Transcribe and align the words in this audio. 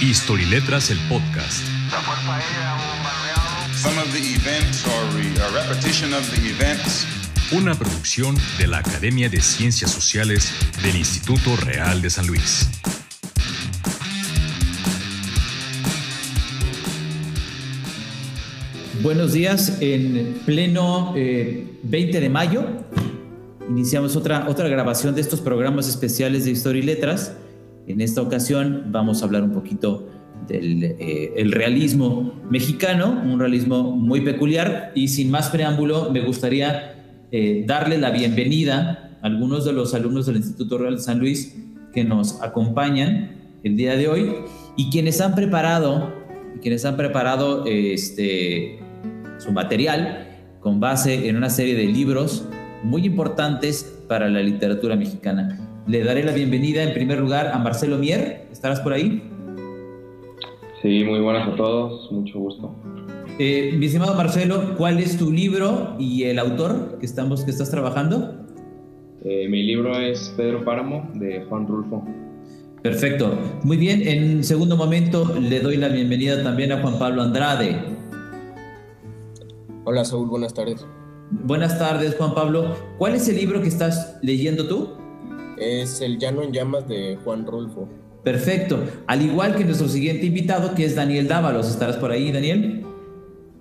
History 0.00 0.44
Letras, 0.46 0.90
el 0.90 0.98
podcast. 1.08 1.62
Some 3.74 3.98
of 3.98 4.12
the 4.12 4.18
events 4.18 4.84
or 4.86 5.04
re- 5.14 5.40
a 5.40 5.50
repetition 5.50 6.12
of 6.12 6.28
the 6.30 6.48
events 6.50 7.06
Una 7.52 7.74
producción 7.74 8.36
de 8.58 8.66
la 8.66 8.78
Academia 8.78 9.28
de 9.28 9.40
Ciencias 9.40 9.90
Sociales 9.92 10.52
del 10.82 10.96
Instituto 10.96 11.56
Real 11.56 12.02
de 12.02 12.10
San 12.10 12.26
Luis. 12.26 12.68
Buenos 19.02 19.32
días, 19.32 19.78
en 19.80 20.40
pleno 20.44 21.12
eh, 21.16 21.78
20 21.84 22.20
de 22.20 22.28
mayo 22.28 22.64
iniciamos 23.68 24.16
otra, 24.16 24.48
otra 24.48 24.68
grabación 24.68 25.14
de 25.14 25.20
estos 25.20 25.40
programas 25.40 25.88
especiales 25.88 26.44
de 26.44 26.52
Historia 26.52 26.82
y 26.82 26.86
Letras. 26.86 27.32
En 27.86 28.00
esta 28.00 28.20
ocasión 28.20 28.86
vamos 28.90 29.22
a 29.22 29.26
hablar 29.26 29.44
un 29.44 29.52
poquito 29.52 30.08
del 30.48 30.82
eh, 30.98 31.44
realismo 31.50 32.34
mexicano, 32.50 33.22
un 33.24 33.38
realismo 33.38 33.92
muy 33.92 34.20
peculiar 34.22 34.92
y 34.94 35.08
sin 35.08 35.30
más 35.30 35.50
preámbulo 35.50 36.10
me 36.10 36.20
gustaría 36.20 36.94
eh, 37.30 37.64
darle 37.66 37.98
la 37.98 38.10
bienvenida 38.10 39.18
a 39.22 39.26
algunos 39.26 39.64
de 39.64 39.72
los 39.72 39.94
alumnos 39.94 40.26
del 40.26 40.36
Instituto 40.36 40.78
Real 40.78 40.96
de 40.96 41.02
San 41.02 41.18
Luis 41.18 41.56
que 41.92 42.04
nos 42.04 42.42
acompañan 42.42 43.30
el 43.62 43.76
día 43.76 43.96
de 43.96 44.08
hoy 44.08 44.32
y 44.76 44.90
quienes 44.90 45.20
han 45.20 45.34
preparado, 45.34 46.12
quienes 46.60 46.84
han 46.84 46.96
preparado 46.96 47.64
este, 47.66 48.80
su 49.38 49.52
material 49.52 50.26
con 50.60 50.80
base 50.80 51.28
en 51.28 51.36
una 51.36 51.50
serie 51.50 51.74
de 51.74 51.86
libros 51.86 52.46
muy 52.82 53.06
importantes 53.06 53.96
para 54.08 54.28
la 54.28 54.40
literatura 54.40 54.96
mexicana. 54.96 55.65
Le 55.86 56.02
daré 56.02 56.24
la 56.24 56.32
bienvenida 56.32 56.82
en 56.82 56.92
primer 56.94 57.20
lugar 57.20 57.46
a 57.46 57.58
Marcelo 57.58 57.96
Mier. 57.96 58.48
¿Estarás 58.50 58.80
por 58.80 58.92
ahí? 58.92 59.22
Sí, 60.82 61.04
muy 61.04 61.20
buenas 61.20 61.46
a 61.46 61.54
todos, 61.54 62.10
mucho 62.10 62.40
gusto. 62.40 62.74
Eh, 63.38 63.72
mi 63.78 63.86
estimado 63.86 64.16
Marcelo, 64.16 64.74
¿cuál 64.76 64.98
es 64.98 65.16
tu 65.16 65.30
libro 65.30 65.94
y 65.96 66.24
el 66.24 66.40
autor 66.40 66.98
que, 66.98 67.06
estamos, 67.06 67.44
que 67.44 67.52
estás 67.52 67.70
trabajando? 67.70 68.34
Eh, 69.24 69.46
mi 69.48 69.62
libro 69.62 69.96
es 69.96 70.34
Pedro 70.36 70.64
Páramo 70.64 71.08
de 71.14 71.44
Juan 71.48 71.68
Rulfo. 71.68 72.04
Perfecto. 72.82 73.38
Muy 73.62 73.76
bien, 73.76 74.02
en 74.08 74.42
segundo 74.42 74.76
momento 74.76 75.36
le 75.40 75.60
doy 75.60 75.76
la 75.76 75.88
bienvenida 75.88 76.42
también 76.42 76.72
a 76.72 76.82
Juan 76.82 76.98
Pablo 76.98 77.22
Andrade. 77.22 77.76
Hola 79.84 80.04
Saúl, 80.04 80.28
buenas 80.28 80.52
tardes. 80.52 80.84
Buenas 81.30 81.78
tardes, 81.78 82.16
Juan 82.16 82.34
Pablo. 82.34 82.74
¿Cuál 82.98 83.14
es 83.14 83.28
el 83.28 83.36
libro 83.36 83.62
que 83.62 83.68
estás 83.68 84.18
leyendo 84.20 84.66
tú? 84.66 85.05
Es 85.58 86.00
El 86.00 86.18
Llano 86.18 86.42
en 86.42 86.52
Llamas 86.52 86.86
de 86.88 87.18
Juan 87.24 87.46
Rulfo. 87.46 87.88
Perfecto. 88.22 88.78
Al 89.06 89.22
igual 89.22 89.54
que 89.54 89.64
nuestro 89.64 89.88
siguiente 89.88 90.26
invitado, 90.26 90.74
que 90.74 90.84
es 90.84 90.96
Daniel 90.96 91.28
Dávalos. 91.28 91.70
¿Estarás 91.70 91.96
por 91.96 92.10
ahí, 92.10 92.32
Daniel? 92.32 92.84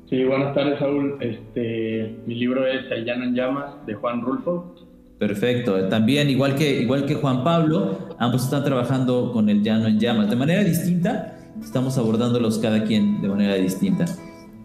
Sí, 0.10 0.24
buenas 0.24 0.54
tardes, 0.54 0.80
Saúl. 0.80 1.18
Este, 1.22 2.16
mi 2.26 2.36
libro 2.36 2.66
es 2.66 2.92
El 2.92 3.06
Llano 3.06 3.26
en 3.26 3.36
Llamas 3.36 3.86
de 3.86 3.94
Juan 3.94 4.22
Rulfo. 4.22 4.76
Perfecto. 5.20 5.88
También, 5.88 6.30
igual 6.30 6.56
que, 6.56 6.82
igual 6.82 7.06
que 7.06 7.16
Juan 7.16 7.44
Pablo, 7.44 8.16
ambos 8.20 8.44
están 8.44 8.64
trabajando 8.64 9.32
con 9.32 9.50
el 9.50 9.64
llano 9.64 9.88
en 9.88 10.00
llamas. 10.00 10.30
De 10.30 10.36
manera 10.36 10.64
distinta, 10.64 11.38
estamos 11.62 11.98
abordándolos 11.98 12.59
cada 12.59 12.84
quien 12.84 13.22
de 13.22 13.30
manera 13.30 13.56
distinta. 13.56 14.06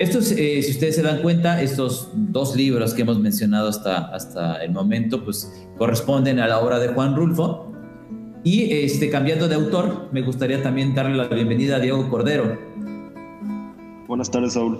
Estos, 0.00 0.32
eh, 0.32 0.62
si 0.62 0.70
ustedes 0.70 0.96
se 0.96 1.02
dan 1.02 1.20
cuenta, 1.20 1.60
estos 1.60 2.10
dos 2.14 2.56
libros 2.56 2.94
que 2.94 3.02
hemos 3.02 3.20
mencionado 3.20 3.68
hasta, 3.68 4.06
hasta 4.06 4.64
el 4.64 4.72
momento, 4.72 5.22
pues 5.22 5.68
corresponden 5.76 6.40
a 6.40 6.48
la 6.48 6.58
obra 6.58 6.78
de 6.78 6.88
Juan 6.88 7.14
Rulfo. 7.14 7.70
Y 8.42 8.72
este, 8.72 9.10
cambiando 9.10 9.46
de 9.46 9.56
autor, 9.56 10.08
me 10.10 10.22
gustaría 10.22 10.62
también 10.62 10.94
darle 10.94 11.18
la 11.18 11.28
bienvenida 11.28 11.76
a 11.76 11.80
Diego 11.80 12.08
Cordero. 12.08 12.58
Buenas 14.08 14.30
tardes, 14.30 14.54
Saúl. 14.54 14.78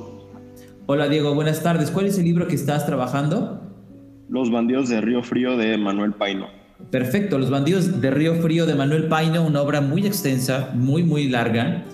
Hola 0.87 1.07
Diego, 1.07 1.35
buenas 1.35 1.63
tardes. 1.63 1.91
¿Cuál 1.91 2.07
es 2.07 2.17
el 2.17 2.25
libro 2.25 2.48
que 2.48 2.55
estás 2.55 2.86
trabajando? 2.86 3.61
Los 4.30 4.51
bandidos 4.51 4.89
de 4.89 5.03
Río 5.03 5.23
Frío 5.23 5.59
de 5.59 5.77
Manuel 5.77 6.14
Paino. 6.14 6.47
Perfecto, 6.91 7.39
Los 7.39 7.51
bandidos 7.51 8.01
de 8.01 8.11
Río 8.11 8.36
Frío 8.36 8.64
de 8.64 8.75
Manuel 8.75 9.09
Paino, 9.09 9.47
una 9.47 9.61
obra 9.61 9.83
muy 9.83 10.07
extensa, 10.07 10.70
muy, 10.73 11.03
muy 11.03 11.29
larga, 11.29 11.85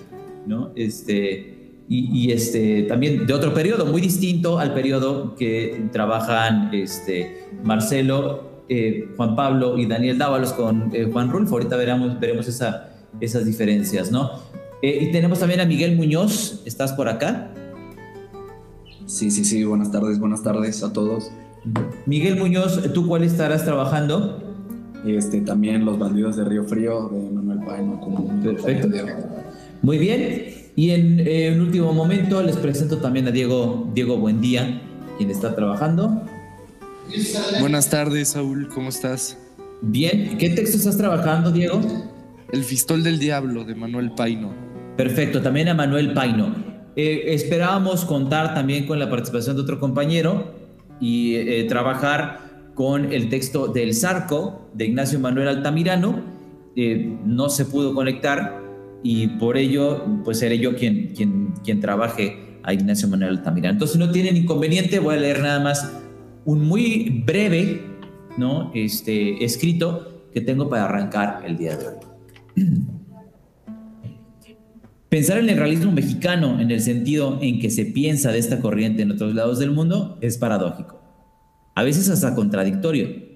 ¿no? 0.45 0.71
Este, 0.77 1.56
y, 1.89 2.09
y, 2.11 2.31
este, 2.31 2.83
también 2.83 3.25
de 3.25 3.33
otro 3.33 3.53
periodo, 3.53 3.85
muy 3.85 4.01
distinto 4.01 4.59
al 4.59 4.73
periodo 4.73 5.35
que 5.35 5.87
trabajan 5.93 6.69
este, 6.73 7.45
Marcelo, 7.63 8.63
eh, 8.67 9.09
Juan 9.15 9.35
Pablo 9.37 9.77
y 9.77 9.85
Daniel 9.85 10.17
Dávalos 10.17 10.51
con 10.51 10.93
eh, 10.93 11.09
Juan 11.11 11.29
Rulfo. 11.29 11.55
Ahorita 11.55 11.77
veremos, 11.77 12.19
veremos 12.19 12.47
esa, 12.49 12.89
esas 13.21 13.45
diferencias, 13.45 14.11
¿no? 14.11 14.31
Eh, 14.81 14.99
y 15.03 15.11
tenemos 15.11 15.39
también 15.39 15.61
a 15.61 15.65
Miguel 15.65 15.95
Muñoz, 15.95 16.61
¿estás 16.65 16.91
por 16.91 17.07
acá? 17.07 17.51
Sí, 19.05 19.31
sí, 19.31 19.45
sí, 19.45 19.63
buenas 19.63 19.89
tardes, 19.89 20.19
buenas 20.19 20.43
tardes 20.43 20.83
a 20.83 20.91
todos. 20.91 21.31
Miguel 22.05 22.37
Muñoz, 22.37 22.93
¿tú 22.93 23.07
cuál 23.07 23.23
estarás 23.23 23.63
trabajando? 23.63 24.43
Este, 25.05 25.39
también 25.41 25.85
Los 25.85 25.97
bandidos 25.97 26.35
de 26.35 26.43
Río 26.43 26.65
Frío 26.65 27.07
de 27.07 27.29
Manuel 27.31 27.59
Paino 27.59 28.01
como 28.01 28.27
Perfecto. 28.41 28.89
Muy 29.81 29.97
bien. 29.97 30.56
Y 30.77 30.91
en 30.91 31.23
eh, 31.25 31.51
un 31.55 31.61
último 31.61 31.91
momento 31.91 32.43
les 32.43 32.55
presento 32.55 32.99
también 32.99 33.27
a 33.27 33.31
Diego, 33.31 33.89
Diego 33.95 34.15
Buendía, 34.17 34.79
quien 35.17 35.31
está 35.31 35.55
trabajando. 35.55 36.21
Buenas 37.59 37.89
tardes, 37.89 38.29
Saúl, 38.29 38.69
¿cómo 38.69 38.89
estás? 38.89 39.39
Bien. 39.81 40.37
¿Qué 40.37 40.51
texto 40.51 40.77
estás 40.77 40.95
trabajando, 40.95 41.51
Diego? 41.51 41.81
El 42.51 42.63
Fistol 42.63 43.01
del 43.01 43.17
Diablo 43.17 43.63
de 43.63 43.73
Manuel 43.73 44.11
Paino. 44.11 44.53
Perfecto, 44.95 45.41
también 45.41 45.67
a 45.69 45.73
Manuel 45.73 46.13
Paino. 46.13 46.53
Eh, 46.95 47.33
esperábamos 47.33 48.05
contar 48.05 48.53
también 48.53 48.85
con 48.85 48.99
la 48.99 49.09
participación 49.09 49.55
de 49.55 49.63
otro 49.63 49.79
compañero 49.79 50.53
y 50.99 51.37
eh, 51.37 51.63
trabajar 51.67 52.69
con 52.75 53.11
el 53.11 53.29
texto 53.29 53.67
del 53.67 53.95
Zarco 53.95 54.69
de 54.75 54.85
Ignacio 54.85 55.19
Manuel 55.19 55.47
Altamirano. 55.47 56.21
Eh, 56.75 57.17
no 57.25 57.49
se 57.49 57.65
pudo 57.65 57.95
conectar 57.95 58.66
y 59.03 59.27
por 59.27 59.57
ello, 59.57 60.05
pues 60.23 60.39
seré 60.39 60.59
yo 60.59 60.75
quien, 60.75 61.13
quien, 61.15 61.53
quien 61.63 61.79
trabaje 61.79 62.59
a 62.63 62.73
Ignacio 62.73 63.07
Manuel 63.07 63.37
Altamirano. 63.37 63.73
Entonces, 63.73 63.97
no 63.97 64.11
tienen 64.11 64.35
inconveniente, 64.35 64.99
voy 64.99 65.15
a 65.15 65.19
leer 65.19 65.41
nada 65.41 65.59
más 65.59 65.91
un 66.45 66.65
muy 66.65 67.23
breve 67.25 67.81
¿no? 68.37 68.71
este, 68.73 69.43
escrito 69.43 70.23
que 70.33 70.41
tengo 70.41 70.69
para 70.69 70.85
arrancar 70.85 71.43
el 71.45 71.57
día 71.57 71.75
de 71.77 71.87
hoy. 71.87 71.95
Pensar 75.09 75.37
en 75.39 75.49
el 75.49 75.57
realismo 75.57 75.91
mexicano 75.91 76.59
en 76.59 76.69
el 76.69 76.81
sentido 76.81 77.39
en 77.41 77.59
que 77.59 77.69
se 77.69 77.85
piensa 77.85 78.31
de 78.31 78.39
esta 78.39 78.59
corriente 78.59 79.03
en 79.03 79.11
otros 79.11 79.33
lados 79.33 79.57
del 79.59 79.71
mundo 79.71 80.17
es 80.21 80.37
paradójico, 80.37 81.01
a 81.75 81.83
veces 81.83 82.09
hasta 82.09 82.35
contradictorio. 82.35 83.26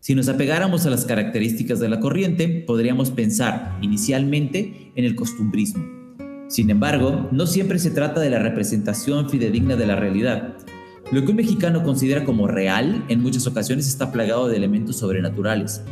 Si 0.00 0.14
nos 0.14 0.28
apegáramos 0.28 0.86
a 0.86 0.90
las 0.90 1.04
características 1.04 1.80
de 1.80 1.88
la 1.88 1.98
corriente, 1.98 2.62
podríamos 2.66 3.10
pensar 3.10 3.76
inicialmente 3.82 4.92
en 4.94 5.04
el 5.04 5.16
costumbrismo. 5.16 5.84
Sin 6.48 6.70
embargo, 6.70 7.28
no 7.32 7.46
siempre 7.46 7.80
se 7.80 7.90
trata 7.90 8.20
de 8.20 8.30
la 8.30 8.38
representación 8.38 9.28
fidedigna 9.28 9.74
de 9.74 9.86
la 9.86 9.96
realidad. 9.96 10.56
Lo 11.10 11.24
que 11.24 11.30
un 11.30 11.36
mexicano 11.36 11.82
considera 11.82 12.24
como 12.24 12.46
real 12.46 13.04
en 13.08 13.20
muchas 13.20 13.46
ocasiones 13.48 13.88
está 13.88 14.12
plagado 14.12 14.46
de 14.46 14.56
elementos 14.56 14.96
sobrenaturales, 14.96 15.82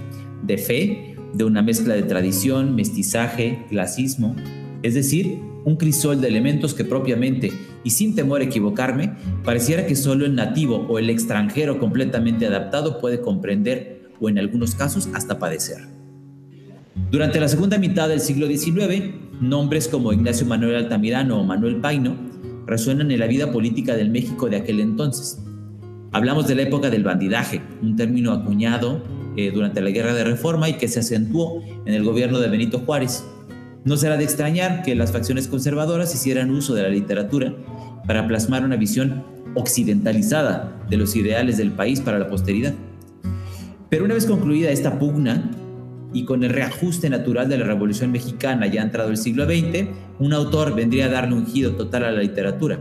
de 0.45 0.57
fe, 0.57 1.17
de 1.35 1.45
una 1.45 1.63
mezcla 1.63 1.95
de 1.95 2.05
tradición, 2.05 2.77
mestizaje, 2.77 3.67
clasismo, 3.69 4.37
es 4.83 4.95
decir, 4.95 5.41
un 5.65 5.77
crisol 5.77 6.21
de 6.21 6.29
elementos 6.29 6.75
que 6.75 6.85
propiamente, 6.85 7.51
y 7.83 7.91
sin 7.91 8.15
temor 8.15 8.41
a 8.41 8.45
equivocarme, 8.45 9.15
pareciera 9.43 9.85
que 9.85 9.97
solo 9.97 10.25
el 10.25 10.37
nativo 10.37 10.87
o 10.89 11.01
el 11.01 11.11
extranjero 11.11 11.81
completamente 11.81 12.47
adaptado 12.47 13.01
puede 13.01 13.21
comprender 13.21 13.96
o 14.21 14.29
en 14.29 14.39
algunos 14.39 14.75
casos 14.75 15.09
hasta 15.15 15.39
padecer. 15.39 15.79
Durante 17.11 17.39
la 17.41 17.49
segunda 17.49 17.79
mitad 17.79 18.09
del 18.09 18.21
siglo 18.21 18.47
XIX, 18.47 19.15
nombres 19.41 19.89
como 19.89 20.13
Ignacio 20.13 20.47
Manuel 20.47 20.77
Altamirano 20.77 21.41
o 21.41 21.45
Manuel 21.45 21.77
Paino 21.77 22.17
resuenan 22.67 23.11
en 23.11 23.21
la 23.21 23.27
vida 23.27 23.53
política 23.53 23.95
del 23.95 24.11
México 24.11 24.49
de 24.49 24.57
aquel 24.57 24.81
entonces. 24.81 25.39
Hablamos 26.13 26.49
de 26.49 26.55
la 26.55 26.63
época 26.63 26.91
del 26.91 27.05
bandidaje, 27.05 27.61
un 27.83 27.97
término 27.97 28.33
acuñado 28.33 29.03
eh, 29.37 29.51
durante 29.53 29.81
la 29.83 29.91
Guerra 29.91 30.15
de 30.15 30.25
Reforma 30.25 30.69
y 30.69 30.75
que 30.75 30.89
se 30.89 31.01
acentuó 31.01 31.63
en 31.85 31.95
el 31.95 32.03
gobierno 32.03 32.41
de 32.41 32.49
Benito 32.49 32.81
Juárez. 32.81 33.25
No 33.85 33.97
será 33.97 34.17
de 34.17 34.25
extrañar 34.25 34.83
que 34.83 34.95
las 34.95 35.13
facciones 35.13 35.47
conservadoras 35.47 36.15
hicieran 36.15 36.51
uso 36.51 36.75
de 36.75 36.83
la 36.83 36.89
literatura 36.89 37.55
para 38.07 38.27
plasmar 38.27 38.65
una 38.65 38.77
visión 38.77 39.25
occidentalizada 39.55 40.85
de 40.89 40.97
los 40.97 41.15
ideales 41.17 41.57
del 41.57 41.73
país 41.73 42.01
para 42.01 42.19
la 42.19 42.29
posteridad. 42.29 42.75
Pero 43.89 44.05
una 44.05 44.15
vez 44.15 44.27
concluida 44.27 44.71
esta 44.71 44.99
pugna 44.99 45.51
y 46.13 46.25
con 46.25 46.43
el 46.45 46.51
reajuste 46.51 47.11
natural 47.11 47.49
de 47.49 47.59
la 47.59 47.67
Revolución 47.67 48.11
Mexicana 48.11 48.67
ya 48.67 48.83
entrado 48.83 49.11
el 49.11 49.17
siglo 49.17 49.45
XX, 49.45 49.89
un 50.19 50.33
autor 50.33 50.75
vendría 50.75 51.07
a 51.07 51.11
darle 51.11 51.35
un 51.35 51.47
giro 51.47 51.73
total 51.73 52.05
a 52.05 52.11
la 52.11 52.23
literatura. 52.23 52.81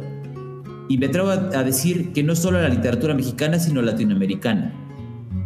Y 0.88 0.98
me 0.98 1.08
atrevo 1.08 1.30
a 1.30 1.64
decir 1.64 2.14
que 2.14 2.24
no 2.24 2.36
solo 2.36 2.60
a 2.60 2.62
la 2.62 2.70
literatura 2.70 3.14
mexicana, 3.14 3.60
sino 3.60 3.82
latinoamericana, 3.82 4.74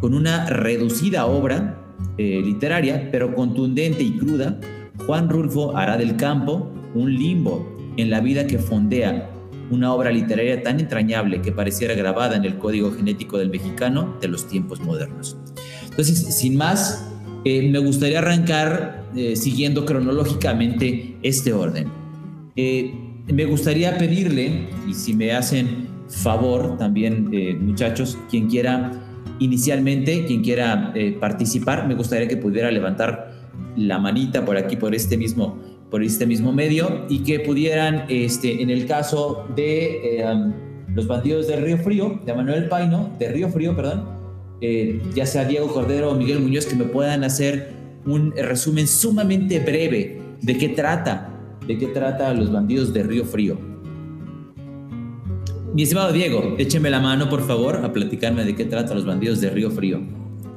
con 0.00 0.14
una 0.14 0.46
reducida 0.46 1.26
obra 1.26 1.78
eh, 2.18 2.42
literaria, 2.44 3.08
pero 3.10 3.34
contundente 3.34 4.02
y 4.02 4.18
cruda, 4.18 4.58
Juan 5.06 5.28
Rulfo 5.28 5.76
hará 5.76 5.96
del 5.96 6.16
campo 6.16 6.70
un 6.94 7.14
limbo 7.14 7.76
en 7.96 8.10
la 8.10 8.20
vida 8.20 8.46
que 8.46 8.58
fondea 8.58 9.29
una 9.70 9.94
obra 9.94 10.10
literaria 10.10 10.62
tan 10.62 10.80
entrañable 10.80 11.40
que 11.40 11.52
pareciera 11.52 11.94
grabada 11.94 12.36
en 12.36 12.44
el 12.44 12.58
código 12.58 12.92
genético 12.92 13.38
del 13.38 13.50
mexicano 13.50 14.16
de 14.20 14.28
los 14.28 14.48
tiempos 14.48 14.80
modernos. 14.80 15.36
Entonces, 15.88 16.18
sin 16.36 16.56
más, 16.56 17.06
eh, 17.44 17.70
me 17.70 17.78
gustaría 17.78 18.18
arrancar 18.18 19.04
eh, 19.16 19.36
siguiendo 19.36 19.84
cronológicamente 19.86 21.16
este 21.22 21.52
orden. 21.52 21.88
Eh, 22.56 22.94
me 23.32 23.44
gustaría 23.44 23.96
pedirle, 23.96 24.68
y 24.88 24.94
si 24.94 25.14
me 25.14 25.32
hacen 25.32 25.88
favor 26.08 26.76
también, 26.76 27.30
muchachos, 27.60 28.18
quien 28.28 28.48
quiera 28.48 28.90
inicialmente, 29.38 30.26
quien 30.26 30.42
quiera 30.42 30.92
participar, 31.20 31.86
me 31.86 31.94
gustaría 31.94 32.26
que 32.26 32.36
pudiera 32.36 32.68
levantar 32.72 33.30
la 33.76 34.00
manita 34.00 34.44
por 34.44 34.56
aquí, 34.56 34.74
por 34.74 34.92
este 34.96 35.16
mismo, 35.16 35.56
por 35.90 36.02
este 36.02 36.26
mismo 36.26 36.52
medio, 36.52 37.06
y 37.08 37.20
que 37.20 37.40
pudieran, 37.40 38.04
este, 38.08 38.62
en 38.62 38.70
el 38.70 38.86
caso 38.86 39.46
de 39.56 40.24
los 40.94 41.06
bandidos 41.06 41.48
de 41.48 41.56
Río 41.56 41.78
Frío, 41.78 42.20
de 42.24 42.34
Manuel 42.34 42.68
Paino, 42.68 43.10
de 43.18 43.28
Río 43.30 43.48
Frío, 43.48 43.74
perdón, 43.74 44.04
eh, 44.60 45.00
ya 45.14 45.26
sea 45.26 45.44
Diego 45.44 45.68
Cordero 45.72 46.10
o 46.10 46.14
Miguel 46.14 46.40
Muñoz, 46.40 46.66
que 46.66 46.76
me 46.76 46.84
puedan 46.84 47.24
hacer 47.24 47.72
un 48.06 48.32
resumen 48.32 48.86
sumamente 48.86 49.60
breve 49.60 50.20
de 50.40 50.58
qué 50.58 50.68
trata, 50.70 51.30
de 51.66 51.78
qué 51.78 51.86
trata 51.88 52.32
los 52.34 52.52
bandidos 52.52 52.92
de 52.92 53.02
Río 53.02 53.24
Frío. 53.24 53.58
Mi 55.72 55.84
estimado 55.84 56.12
Diego, 56.12 56.56
écheme 56.58 56.90
la 56.90 57.00
mano, 57.00 57.28
por 57.28 57.46
favor, 57.46 57.76
a 57.76 57.92
platicarme 57.92 58.44
de 58.44 58.56
qué 58.56 58.64
trata 58.64 58.94
los 58.94 59.06
bandidos 59.06 59.40
de 59.40 59.50
Río 59.50 59.70
Frío. 59.70 60.00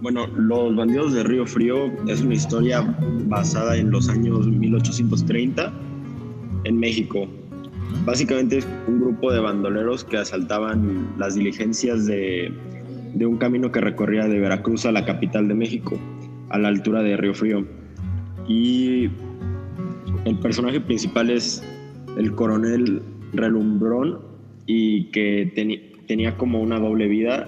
Bueno, 0.03 0.27
Los 0.35 0.75
Bandidos 0.75 1.13
de 1.13 1.23
Río 1.23 1.45
Frío 1.47 1.91
es 2.07 2.21
una 2.21 2.33
historia 2.35 2.81
basada 3.25 3.77
en 3.77 3.89
los 3.89 4.09
años 4.09 4.45
1830 4.47 5.73
en 6.65 6.77
México. 6.77 7.25
Básicamente 8.05 8.57
es 8.57 8.67
un 8.87 8.99
grupo 8.99 9.31
de 9.31 9.39
bandoleros 9.39 10.03
que 10.03 10.17
asaltaban 10.17 11.07
las 11.17 11.35
diligencias 11.35 12.05
de 12.05 12.51
de 13.13 13.25
un 13.25 13.37
camino 13.37 13.71
que 13.71 13.79
recorría 13.79 14.27
de 14.27 14.39
Veracruz 14.39 14.85
a 14.85 14.91
la 14.91 15.05
capital 15.05 15.47
de 15.47 15.53
México, 15.53 15.97
a 16.49 16.57
la 16.57 16.67
altura 16.67 17.01
de 17.01 17.15
Río 17.15 17.33
Frío. 17.33 17.65
Y 18.47 19.09
el 20.25 20.37
personaje 20.41 20.81
principal 20.81 21.29
es 21.29 21.63
el 22.17 22.33
coronel 22.35 23.01
Relumbrón 23.33 24.19
y 24.65 25.05
que 25.11 25.51
tenía 26.07 26.37
como 26.37 26.61
una 26.61 26.79
doble 26.79 27.07
vida, 27.07 27.47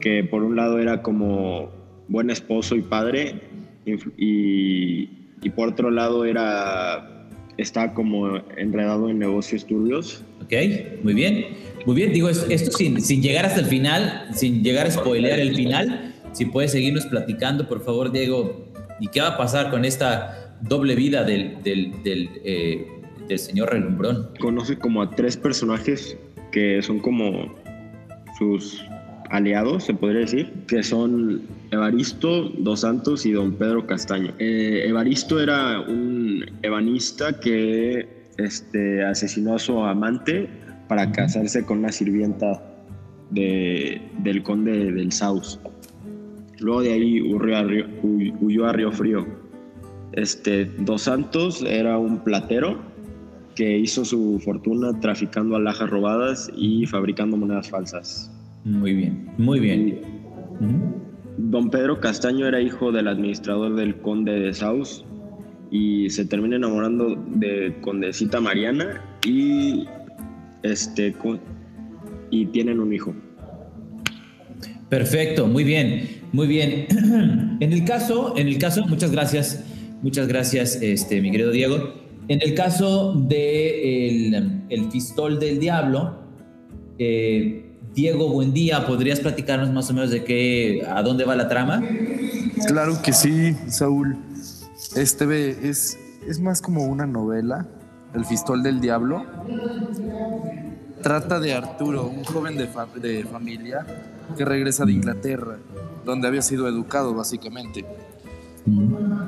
que 0.00 0.24
por 0.24 0.42
un 0.42 0.56
lado 0.56 0.78
era 0.78 1.02
como 1.02 1.75
buen 2.08 2.30
esposo 2.30 2.76
y 2.76 2.82
padre 2.82 3.40
y, 3.84 5.08
y 5.42 5.50
por 5.50 5.68
otro 5.68 5.90
lado 5.90 6.24
era 6.24 7.12
está 7.56 7.94
como 7.94 8.36
enredado 8.56 9.08
en 9.08 9.18
negocios 9.18 9.66
turbios. 9.66 10.22
Ok, 10.42 10.52
muy 11.02 11.14
bien. 11.14 11.46
Muy 11.86 11.94
bien, 11.94 12.12
digo, 12.12 12.28
esto 12.28 12.70
sin, 12.72 13.00
sin 13.00 13.22
llegar 13.22 13.46
hasta 13.46 13.60
el 13.60 13.66
final, 13.66 14.28
sin 14.34 14.62
llegar 14.64 14.86
a 14.86 14.90
spoilear 14.90 15.38
el 15.38 15.54
final, 15.54 16.12
si 16.32 16.44
puedes 16.44 16.72
seguirnos 16.72 17.06
platicando, 17.06 17.68
por 17.68 17.84
favor, 17.84 18.10
Diego, 18.10 18.66
¿y 19.00 19.06
qué 19.08 19.20
va 19.20 19.28
a 19.28 19.36
pasar 19.38 19.70
con 19.70 19.84
esta 19.84 20.56
doble 20.62 20.96
vida 20.96 21.22
del, 21.22 21.62
del, 21.62 22.02
del, 22.02 22.28
eh, 22.44 22.86
del 23.28 23.38
señor 23.38 23.70
Relumbrón? 23.70 24.30
Conoce 24.40 24.76
como 24.76 25.00
a 25.00 25.10
tres 25.10 25.36
personajes 25.36 26.18
que 26.50 26.82
son 26.82 26.98
como 26.98 27.54
sus 28.36 28.84
aliados, 29.30 29.84
se 29.84 29.94
podría 29.94 30.20
decir, 30.20 30.52
que 30.66 30.82
son 30.82 31.42
Evaristo, 31.70 32.50
Dos 32.58 32.80
Santos 32.80 33.26
y 33.26 33.32
Don 33.32 33.52
Pedro 33.54 33.86
Castaño. 33.86 34.32
Eh, 34.38 34.84
Evaristo 34.86 35.40
era 35.40 35.80
un 35.80 36.44
ebanista 36.62 37.38
que 37.38 38.08
este, 38.38 39.04
asesinó 39.04 39.54
a 39.54 39.58
su 39.58 39.78
amante 39.78 40.48
para 40.88 41.10
casarse 41.12 41.64
con 41.64 41.78
una 41.78 41.92
sirvienta 41.92 42.62
del 43.30 44.42
conde 44.44 44.92
del 44.92 45.10
Saus. 45.12 45.58
Luego 46.58 46.82
de 46.82 46.92
ahí 46.92 47.20
huyó 47.20 48.66
a 48.66 48.72
Río, 48.72 48.92
Frío. 48.92 49.26
Este, 50.12 50.64
Dos 50.78 51.02
Santos 51.02 51.62
era 51.66 51.98
un 51.98 52.20
platero 52.20 52.78
que 53.54 53.78
hizo 53.78 54.04
su 54.04 54.40
fortuna 54.44 54.98
traficando 55.00 55.56
alhajas 55.56 55.90
robadas 55.90 56.50
y 56.56 56.86
fabricando 56.86 57.36
monedas 57.36 57.68
falsas. 57.68 58.30
Muy 58.66 58.94
bien, 58.94 59.30
muy 59.38 59.60
bien. 59.60 60.00
Don 61.38 61.70
Pedro 61.70 62.00
Castaño 62.00 62.48
era 62.48 62.60
hijo 62.60 62.90
del 62.90 63.06
administrador 63.06 63.76
del 63.76 63.96
conde 64.00 64.40
de 64.40 64.52
Saus 64.52 65.04
y 65.70 66.10
se 66.10 66.24
termina 66.24 66.56
enamorando 66.56 67.14
de 67.28 67.76
Condecita 67.80 68.40
Mariana 68.40 69.04
y 69.24 69.84
este, 70.64 71.14
y 72.30 72.46
tienen 72.46 72.80
un 72.80 72.92
hijo. 72.92 73.14
Perfecto, 74.88 75.46
muy 75.46 75.62
bien, 75.62 76.08
muy 76.32 76.48
bien. 76.48 76.86
En 77.60 77.72
el 77.72 77.84
caso, 77.84 78.34
en 78.36 78.48
el 78.48 78.58
caso, 78.58 78.84
muchas 78.86 79.12
gracias, 79.12 79.64
muchas 80.02 80.26
gracias, 80.26 80.82
este, 80.82 81.22
mi 81.22 81.30
querido 81.30 81.52
Diego. 81.52 81.94
En 82.26 82.42
el 82.42 82.54
caso 82.54 83.14
de 83.14 84.08
el, 84.08 84.62
el 84.68 84.88
Pistol 84.88 85.38
del 85.38 85.60
Diablo, 85.60 86.18
eh, 86.98 87.65
Diego, 87.96 88.28
buen 88.28 88.52
día. 88.52 88.86
¿Podrías 88.86 89.20
platicarnos 89.20 89.72
más 89.72 89.88
o 89.88 89.94
menos 89.94 90.10
de 90.10 90.22
qué, 90.22 90.86
a 90.86 91.02
dónde 91.02 91.24
va 91.24 91.34
la 91.34 91.48
trama? 91.48 91.82
Claro 92.66 93.00
que 93.02 93.14
sí, 93.14 93.56
Saúl. 93.68 94.18
Este 94.94 95.66
es, 95.66 95.98
es 96.28 96.38
más 96.38 96.60
como 96.60 96.84
una 96.84 97.06
novela 97.06 97.66
el 98.14 98.26
Fistol 98.26 98.62
del 98.62 98.82
Diablo. 98.82 99.24
Trata 101.02 101.40
de 101.40 101.54
Arturo, 101.54 102.06
un 102.06 102.22
joven 102.24 102.58
de, 102.58 102.68
de 103.00 103.24
familia 103.24 103.86
que 104.36 104.44
regresa 104.44 104.84
de 104.84 104.92
Inglaterra, 104.92 105.56
donde 106.04 106.28
había 106.28 106.42
sido 106.42 106.68
educado 106.68 107.14
básicamente. 107.14 107.86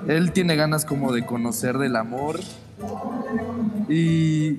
Él 0.09 0.33
tiene 0.33 0.57
ganas 0.57 0.85
como 0.85 1.15
de 1.15 1.25
conocer 1.25 1.79
del 1.79 1.97
amor 1.97 2.39
y 3.89 4.59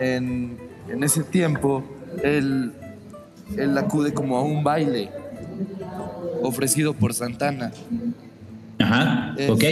en, 0.00 0.58
ese 1.00 1.22
tiempo 1.22 1.84
él, 2.22 2.72
él 3.56 3.78
acude 3.78 4.12
como 4.14 4.36
a 4.36 4.42
un 4.42 4.62
baile 4.62 5.10
ofrecido 6.42 6.94
por 6.94 7.14
Santana 7.14 7.72
Ajá, 8.78 9.36
ok. 9.48 9.64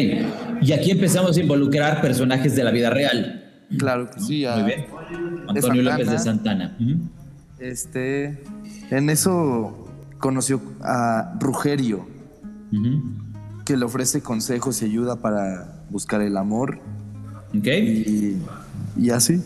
Y 0.61 0.73
aquí 0.73 0.91
empezamos 0.91 1.37
a 1.37 1.41
involucrar 1.41 2.01
personajes 2.01 2.55
de 2.55 2.65
la 2.65 2.71
vida 2.71 2.91
real. 2.91 3.67
Claro 3.79 4.11
que 4.11 4.21
sí. 4.21 4.45
Muy 4.55 4.63
bien. 4.65 4.87
Antonio 5.49 5.83
López 5.83 6.11
de 6.11 6.19
Santana. 6.19 6.77
Este, 7.59 8.43
en 8.91 9.11
eso 9.11 9.89
conoció 10.19 10.61
a 10.83 11.35
Rugerio, 11.41 12.07
que 13.65 13.77
le 13.77 13.85
ofrece 13.85 14.23
consejos 14.23 14.83
y 14.83 14.87
ayuda 14.87 15.17
para 15.17 15.83
buscar 15.91 16.23
el 16.23 16.37
amor. 16.37 16.79
Ok. 17.57 17.67
Y, 17.67 19.11
así. 19.11 19.43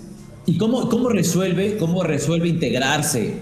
¿Y 0.46 0.58
cómo, 0.58 0.88
cómo, 0.88 1.08
resuelve, 1.08 1.76
cómo 1.76 2.04
resuelve 2.04 2.48
integrarse 2.48 3.40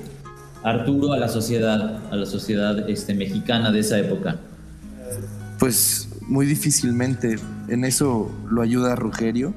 Arturo 0.63 1.13
a 1.13 1.19
la 1.19 1.29
sociedad, 1.29 2.01
a 2.11 2.17
la 2.17 2.25
sociedad 2.25 2.89
este, 2.89 3.15
mexicana 3.15 3.71
de 3.71 3.81
esa 3.81 3.99
época? 3.99 4.39
Pues 5.59 6.09
muy 6.23 6.47
difícilmente. 6.47 7.37
En 7.69 7.85
eso 7.85 8.31
lo 8.51 8.63
ayuda 8.63 8.97
Rugerio 8.97 9.55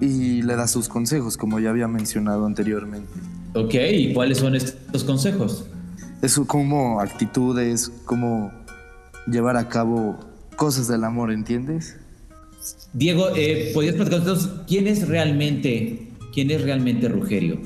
y 0.00 0.42
le 0.42 0.56
da 0.56 0.68
sus 0.68 0.88
consejos, 0.88 1.36
como 1.36 1.58
ya 1.58 1.70
había 1.70 1.88
mencionado 1.88 2.46
anteriormente. 2.46 3.10
Ok, 3.54 3.74
¿y 3.74 4.14
cuáles 4.14 4.38
son 4.38 4.54
estos 4.54 5.04
consejos? 5.04 5.66
Eso 6.22 6.46
como 6.46 7.00
actitudes, 7.00 7.90
como 8.04 8.52
llevar 9.26 9.56
a 9.56 9.68
cabo 9.68 10.18
cosas 10.56 10.86
del 10.86 11.02
amor, 11.02 11.32
¿entiendes? 11.32 11.96
Diego, 12.92 13.28
eh, 13.36 13.70
¿podrías 13.74 13.96
platicarnos 13.96 14.50
quién 14.66 14.86
es 14.86 15.08
realmente, 15.08 16.08
quién 16.32 16.50
es 16.50 16.62
realmente 16.62 17.08
Rugerio? 17.08 17.58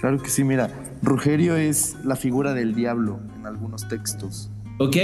Claro 0.00 0.22
que 0.22 0.30
sí, 0.30 0.44
mira, 0.44 0.70
Rugerio 1.02 1.56
es 1.56 1.96
la 2.04 2.16
figura 2.16 2.54
del 2.54 2.74
diablo 2.74 3.20
en 3.38 3.46
algunos 3.46 3.88
textos. 3.88 4.50
Ok, 4.78 4.96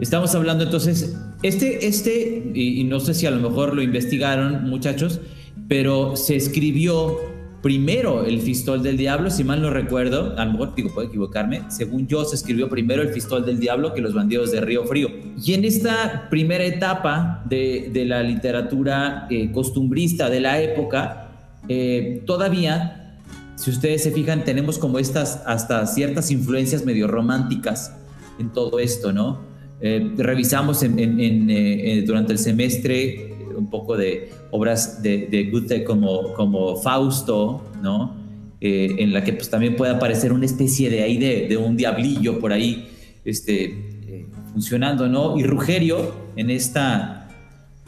estamos 0.00 0.34
hablando 0.34 0.64
entonces, 0.64 1.16
este, 1.42 1.86
este, 1.86 2.50
y, 2.54 2.84
no 2.84 3.00
sé 3.00 3.14
si 3.14 3.26
a 3.26 3.30
lo 3.30 3.48
mejor 3.48 3.74
lo 3.74 3.80
investigaron 3.80 4.68
muchachos, 4.68 5.20
pero 5.66 6.16
se 6.16 6.36
escribió 6.36 7.18
primero 7.64 8.26
el 8.26 8.42
Fistol 8.42 8.82
del 8.82 8.98
Diablo, 8.98 9.30
si 9.30 9.42
mal 9.42 9.62
no 9.62 9.70
recuerdo, 9.70 10.38
a 10.38 10.44
lo 10.44 10.52
mejor 10.52 10.74
digo, 10.74 10.92
puedo 10.92 11.08
equivocarme, 11.08 11.62
según 11.68 12.06
yo 12.06 12.22
se 12.26 12.36
escribió 12.36 12.68
primero 12.68 13.00
el 13.00 13.08
Fistol 13.08 13.46
del 13.46 13.58
Diablo 13.58 13.94
que 13.94 14.02
los 14.02 14.12
bandidos 14.12 14.52
de 14.52 14.60
Río 14.60 14.84
Frío. 14.84 15.08
Y 15.42 15.54
en 15.54 15.64
esta 15.64 16.28
primera 16.28 16.62
etapa 16.62 17.42
de, 17.48 17.88
de 17.90 18.04
la 18.04 18.22
literatura 18.22 19.26
eh, 19.30 19.50
costumbrista 19.50 20.28
de 20.28 20.40
la 20.42 20.60
época, 20.60 21.30
eh, 21.66 22.22
todavía, 22.26 23.18
si 23.56 23.70
ustedes 23.70 24.02
se 24.02 24.10
fijan, 24.10 24.44
tenemos 24.44 24.76
como 24.76 24.98
estas 24.98 25.42
hasta 25.46 25.86
ciertas 25.86 26.30
influencias 26.30 26.84
medio 26.84 27.08
románticas 27.08 27.96
en 28.38 28.52
todo 28.52 28.78
esto, 28.78 29.10
¿no? 29.10 29.40
Eh, 29.80 30.12
revisamos 30.18 30.82
en, 30.82 32.04
durante 32.04 32.32
el 32.34 32.38
semestre 32.38 33.33
un 33.56 33.70
poco 33.70 33.96
de 33.96 34.30
obras 34.50 35.02
de, 35.02 35.48
Goethe 35.50 35.84
como, 35.84 36.76
Fausto, 36.76 37.62
¿no? 37.82 38.16
Eh, 38.60 38.96
en 38.98 39.12
la 39.12 39.22
que 39.22 39.34
pues 39.34 39.50
también 39.50 39.76
puede 39.76 39.92
aparecer 39.92 40.32
una 40.32 40.46
especie 40.46 40.88
de 40.88 41.02
ahí 41.02 41.18
de, 41.18 41.48
de 41.48 41.56
un 41.56 41.76
diablillo 41.76 42.38
por 42.40 42.52
ahí 42.52 42.88
este, 43.24 43.64
eh, 43.64 44.26
funcionando, 44.52 45.08
¿no? 45.08 45.38
Y 45.38 45.42
Rugerio 45.42 46.14
en 46.36 46.50
esta, 46.50 47.28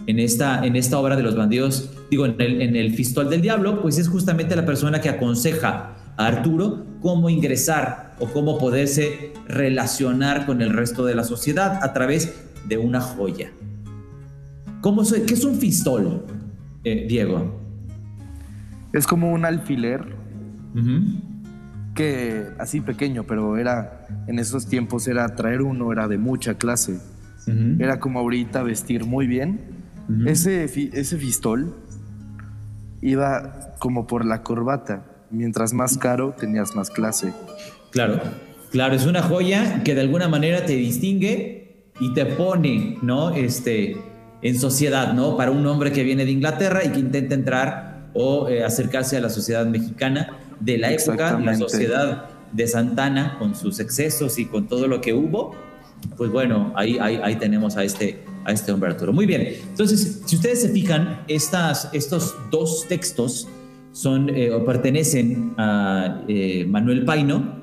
en, 0.06 0.18
esta, 0.18 0.66
en 0.66 0.76
esta 0.76 0.98
obra 0.98 1.16
de 1.16 1.22
los 1.22 1.36
bandidos, 1.36 1.90
digo, 2.10 2.26
en 2.26 2.34
el, 2.38 2.60
en 2.62 2.76
el 2.76 2.94
Fistol 2.94 3.30
del 3.30 3.40
Diablo, 3.40 3.80
pues 3.80 3.98
es 3.98 4.08
justamente 4.08 4.56
la 4.56 4.66
persona 4.66 5.00
que 5.00 5.08
aconseja 5.08 5.96
a 6.16 6.26
Arturo 6.26 6.84
cómo 7.00 7.30
ingresar 7.30 8.14
o 8.18 8.26
cómo 8.26 8.58
poderse 8.58 9.32
relacionar 9.46 10.46
con 10.46 10.62
el 10.62 10.72
resto 10.72 11.04
de 11.04 11.14
la 11.14 11.24
sociedad 11.24 11.80
a 11.82 11.92
través 11.92 12.34
de 12.66 12.78
una 12.78 13.00
joya. 13.00 13.52
¿Cómo 14.86 15.02
¿Qué 15.02 15.34
es 15.34 15.44
un 15.44 15.56
fistol, 15.56 16.22
eh, 16.84 17.06
Diego? 17.08 17.60
Es 18.92 19.04
como 19.04 19.32
un 19.32 19.44
alfiler 19.44 20.14
que 21.92 22.44
así 22.60 22.80
pequeño, 22.80 23.24
pero 23.24 23.56
era 23.56 24.06
en 24.28 24.38
esos 24.38 24.68
tiempos 24.68 25.08
era 25.08 25.34
traer 25.34 25.62
uno 25.62 25.90
era 25.90 26.06
de 26.06 26.18
mucha 26.18 26.54
clase. 26.54 27.00
Era 27.80 27.98
como 27.98 28.20
ahorita 28.20 28.62
vestir 28.62 29.04
muy 29.04 29.26
bien. 29.26 29.58
ese, 30.24 30.62
ese 30.62 31.16
fistol 31.16 31.74
iba 33.02 33.74
como 33.80 34.06
por 34.06 34.24
la 34.24 34.44
corbata. 34.44 35.04
Mientras 35.32 35.72
más 35.74 35.98
caro, 35.98 36.36
tenías 36.38 36.76
más 36.76 36.90
clase. 36.90 37.32
Claro, 37.90 38.20
claro, 38.70 38.94
es 38.94 39.04
una 39.04 39.22
joya 39.22 39.82
que 39.82 39.96
de 39.96 40.02
alguna 40.02 40.28
manera 40.28 40.64
te 40.64 40.76
distingue 40.76 41.90
y 41.98 42.14
te 42.14 42.24
pone, 42.24 42.98
¿no? 43.02 43.30
Este, 43.30 43.96
en 44.42 44.58
sociedad, 44.58 45.12
¿no? 45.12 45.36
Para 45.36 45.50
un 45.50 45.66
hombre 45.66 45.92
que 45.92 46.02
viene 46.02 46.24
de 46.24 46.30
Inglaterra 46.30 46.84
y 46.84 46.90
que 46.90 47.00
intenta 47.00 47.34
entrar 47.34 48.08
o 48.14 48.48
eh, 48.48 48.64
acercarse 48.64 49.16
a 49.16 49.20
la 49.20 49.30
sociedad 49.30 49.66
mexicana 49.66 50.38
de 50.60 50.78
la 50.78 50.92
época, 50.92 51.38
la 51.38 51.54
sociedad 51.56 52.26
de 52.52 52.66
Santana, 52.66 53.36
con 53.38 53.54
sus 53.54 53.80
excesos 53.80 54.38
y 54.38 54.46
con 54.46 54.68
todo 54.68 54.88
lo 54.88 55.00
que 55.00 55.12
hubo, 55.12 55.54
pues 56.16 56.30
bueno, 56.30 56.72
ahí, 56.76 56.98
ahí, 56.98 57.36
tenemos 57.36 57.76
a 57.76 57.84
este, 57.84 58.22
a 58.44 58.52
este 58.52 58.72
hombre 58.72 58.90
Arturo. 58.90 59.12
Muy 59.12 59.26
bien, 59.26 59.54
entonces, 59.68 60.22
si 60.24 60.36
ustedes 60.36 60.62
se 60.62 60.68
fijan, 60.70 61.22
estas, 61.28 61.90
estos 61.92 62.34
dos 62.50 62.86
textos 62.88 63.48
son 63.92 64.30
eh, 64.30 64.50
o 64.50 64.64
pertenecen 64.64 65.54
a 65.58 66.22
eh, 66.28 66.64
Manuel 66.66 67.04
Paino, 67.04 67.56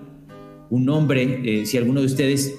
un 0.70 0.90
hombre, 0.90 1.66
si 1.66 1.78
alguno 1.78 2.00
de 2.00 2.08
ustedes 2.08 2.56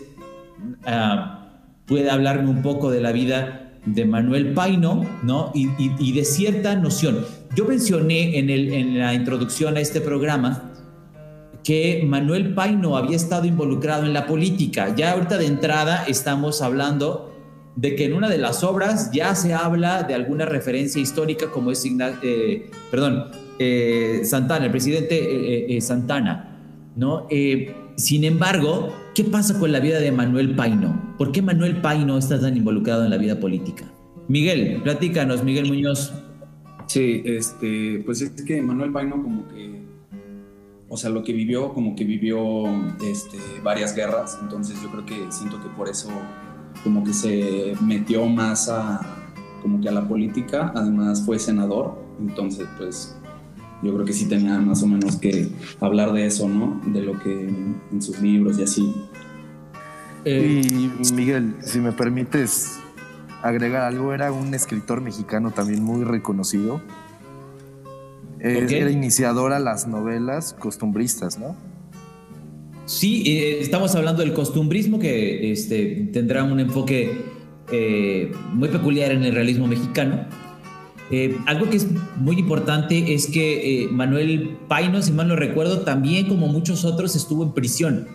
ah, 0.86 1.48
puede 1.84 2.10
hablarme 2.10 2.48
un 2.48 2.62
poco 2.62 2.90
de 2.90 3.00
la 3.00 3.10
vida 3.10 3.63
de 3.86 4.04
Manuel 4.04 4.54
Paino, 4.54 5.04
¿no? 5.22 5.52
Y, 5.54 6.12
de 6.12 6.24
cierta 6.24 6.74
noción. 6.76 7.24
Yo 7.54 7.66
mencioné 7.66 8.38
en, 8.38 8.50
el, 8.50 8.72
en 8.72 8.98
la 8.98 9.14
introducción 9.14 9.76
a 9.76 9.80
este 9.80 10.00
programa 10.00 10.72
que 11.62 12.04
Manuel 12.06 12.54
Paino 12.54 12.96
había 12.96 13.16
estado 13.16 13.46
involucrado 13.46 14.04
en 14.04 14.12
la 14.12 14.26
política. 14.26 14.94
Ya 14.94 15.12
ahorita 15.12 15.38
de 15.38 15.46
entrada 15.46 16.04
estamos 16.06 16.60
hablando 16.60 17.32
de 17.76 17.96
que 17.96 18.04
en 18.04 18.12
una 18.12 18.28
de 18.28 18.38
las 18.38 18.62
obras 18.62 19.10
ya 19.12 19.34
se 19.34 19.54
habla 19.54 20.04
de 20.04 20.14
alguna 20.14 20.44
referencia 20.44 21.00
histórica 21.00 21.50
como 21.50 21.70
es 21.70 21.84
eh, 21.84 22.70
perdón, 22.90 23.26
eh, 23.58 24.20
Santana, 24.24 24.66
el 24.66 24.70
presidente 24.70 25.76
eh, 25.76 25.80
Santana, 25.80 26.60
¿no? 26.96 27.26
sin 27.96 28.24
embargo, 28.24 28.92
¿Qué 29.14 29.22
pasa 29.22 29.60
con 29.60 29.70
la 29.70 29.78
vida 29.78 30.00
de 30.00 30.10
Manuel 30.10 30.56
Paino? 30.56 31.14
¿Por 31.16 31.30
qué 31.30 31.40
Manuel 31.40 31.80
Paino 31.80 32.18
está 32.18 32.40
tan 32.40 32.56
involucrado 32.56 33.04
en 33.04 33.10
la 33.10 33.16
vida 33.16 33.38
política? 33.38 33.84
Miguel, 34.26 34.80
platícanos, 34.82 35.44
Miguel 35.44 35.68
Muñoz. 35.68 36.12
Sí, 36.88 37.22
este, 37.24 38.02
pues 38.04 38.22
es 38.22 38.30
que 38.42 38.60
Manuel 38.60 38.90
Paino 38.90 39.22
como 39.22 39.46
que, 39.46 39.82
o 40.88 40.96
sea, 40.96 41.10
lo 41.10 41.22
que 41.22 41.32
vivió, 41.32 41.72
como 41.72 41.94
que 41.94 42.02
vivió 42.02 42.64
este, 43.04 43.38
varias 43.62 43.94
guerras, 43.94 44.36
entonces 44.42 44.82
yo 44.82 44.90
creo 44.90 45.06
que 45.06 45.30
siento 45.30 45.62
que 45.62 45.68
por 45.68 45.88
eso 45.88 46.08
como 46.82 47.04
que 47.04 47.12
se 47.12 47.74
metió 47.80 48.26
más 48.26 48.68
a, 48.68 49.00
como 49.62 49.80
que 49.80 49.88
a 49.88 49.92
la 49.92 50.08
política, 50.08 50.72
además 50.74 51.24
fue 51.24 51.38
senador, 51.38 51.96
entonces 52.18 52.66
pues 52.78 53.16
yo 53.84 53.92
creo 53.94 54.06
que 54.06 54.12
sí 54.12 54.26
tenía 54.26 54.58
más 54.58 54.82
o 54.82 54.86
menos 54.86 55.16
que 55.16 55.48
hablar 55.80 56.12
de 56.12 56.26
eso, 56.26 56.48
¿no? 56.48 56.80
De 56.86 57.02
lo 57.02 57.18
que 57.20 57.30
en 57.30 58.02
sus 58.02 58.20
libros 58.20 58.58
y 58.58 58.62
así. 58.62 58.94
Eh, 60.24 60.62
y 60.66 61.12
Miguel, 61.12 61.54
si 61.60 61.80
me 61.80 61.92
permites 61.92 62.78
agregar 63.42 63.82
algo, 63.82 64.14
era 64.14 64.32
un 64.32 64.54
escritor 64.54 65.02
mexicano 65.02 65.50
también 65.50 65.82
muy 65.82 66.02
reconocido. 66.04 66.80
Era 68.40 68.90
iniciador 68.90 69.52
a 69.52 69.58
las 69.58 69.86
novelas 69.86 70.54
costumbristas, 70.58 71.38
¿no? 71.38 71.56
Sí, 72.86 73.22
eh, 73.26 73.60
estamos 73.60 73.94
hablando 73.94 74.22
del 74.22 74.34
costumbrismo 74.34 74.98
que 74.98 75.50
este, 75.50 76.10
tendrá 76.12 76.44
un 76.44 76.60
enfoque 76.60 77.22
eh, 77.72 78.32
muy 78.52 78.68
peculiar 78.68 79.12
en 79.12 79.24
el 79.24 79.34
realismo 79.34 79.66
mexicano 79.66 80.26
eh, 81.10 81.36
algo 81.46 81.68
que 81.68 81.76
es 81.76 81.86
muy 82.16 82.38
importante 82.38 83.14
es 83.14 83.26
que 83.26 83.84
eh, 83.84 83.88
Manuel 83.90 84.56
Paino, 84.68 85.02
si 85.02 85.12
mal 85.12 85.28
no 85.28 85.36
recuerdo, 85.36 85.80
también 85.80 86.28
como 86.28 86.48
muchos 86.48 86.84
otros 86.84 87.14
estuvo 87.14 87.42
en 87.42 87.52
prisión. 87.52 88.08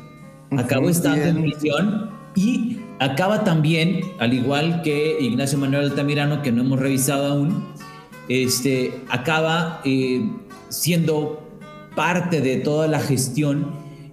Acabó 0.58 0.90
estando 0.90 1.24
en 1.26 1.42
prisión 1.44 2.10
y 2.36 2.78
acaba 3.00 3.44
también, 3.44 4.02
al 4.20 4.34
igual 4.34 4.82
que 4.82 5.18
Ignacio 5.22 5.60
Manuel 5.60 5.86
Altamirano, 5.92 6.42
que 6.42 6.52
no 6.52 6.64
hemos 6.64 6.80
revisado 6.80 7.28
aún, 7.28 7.64
este, 8.28 8.94
acaba 9.10 9.82
eh, 9.86 10.28
siendo 10.70 11.48
parte 11.96 12.42
de 12.42 12.58
toda 12.58 12.88
la 12.88 13.00
gestión 13.00 13.68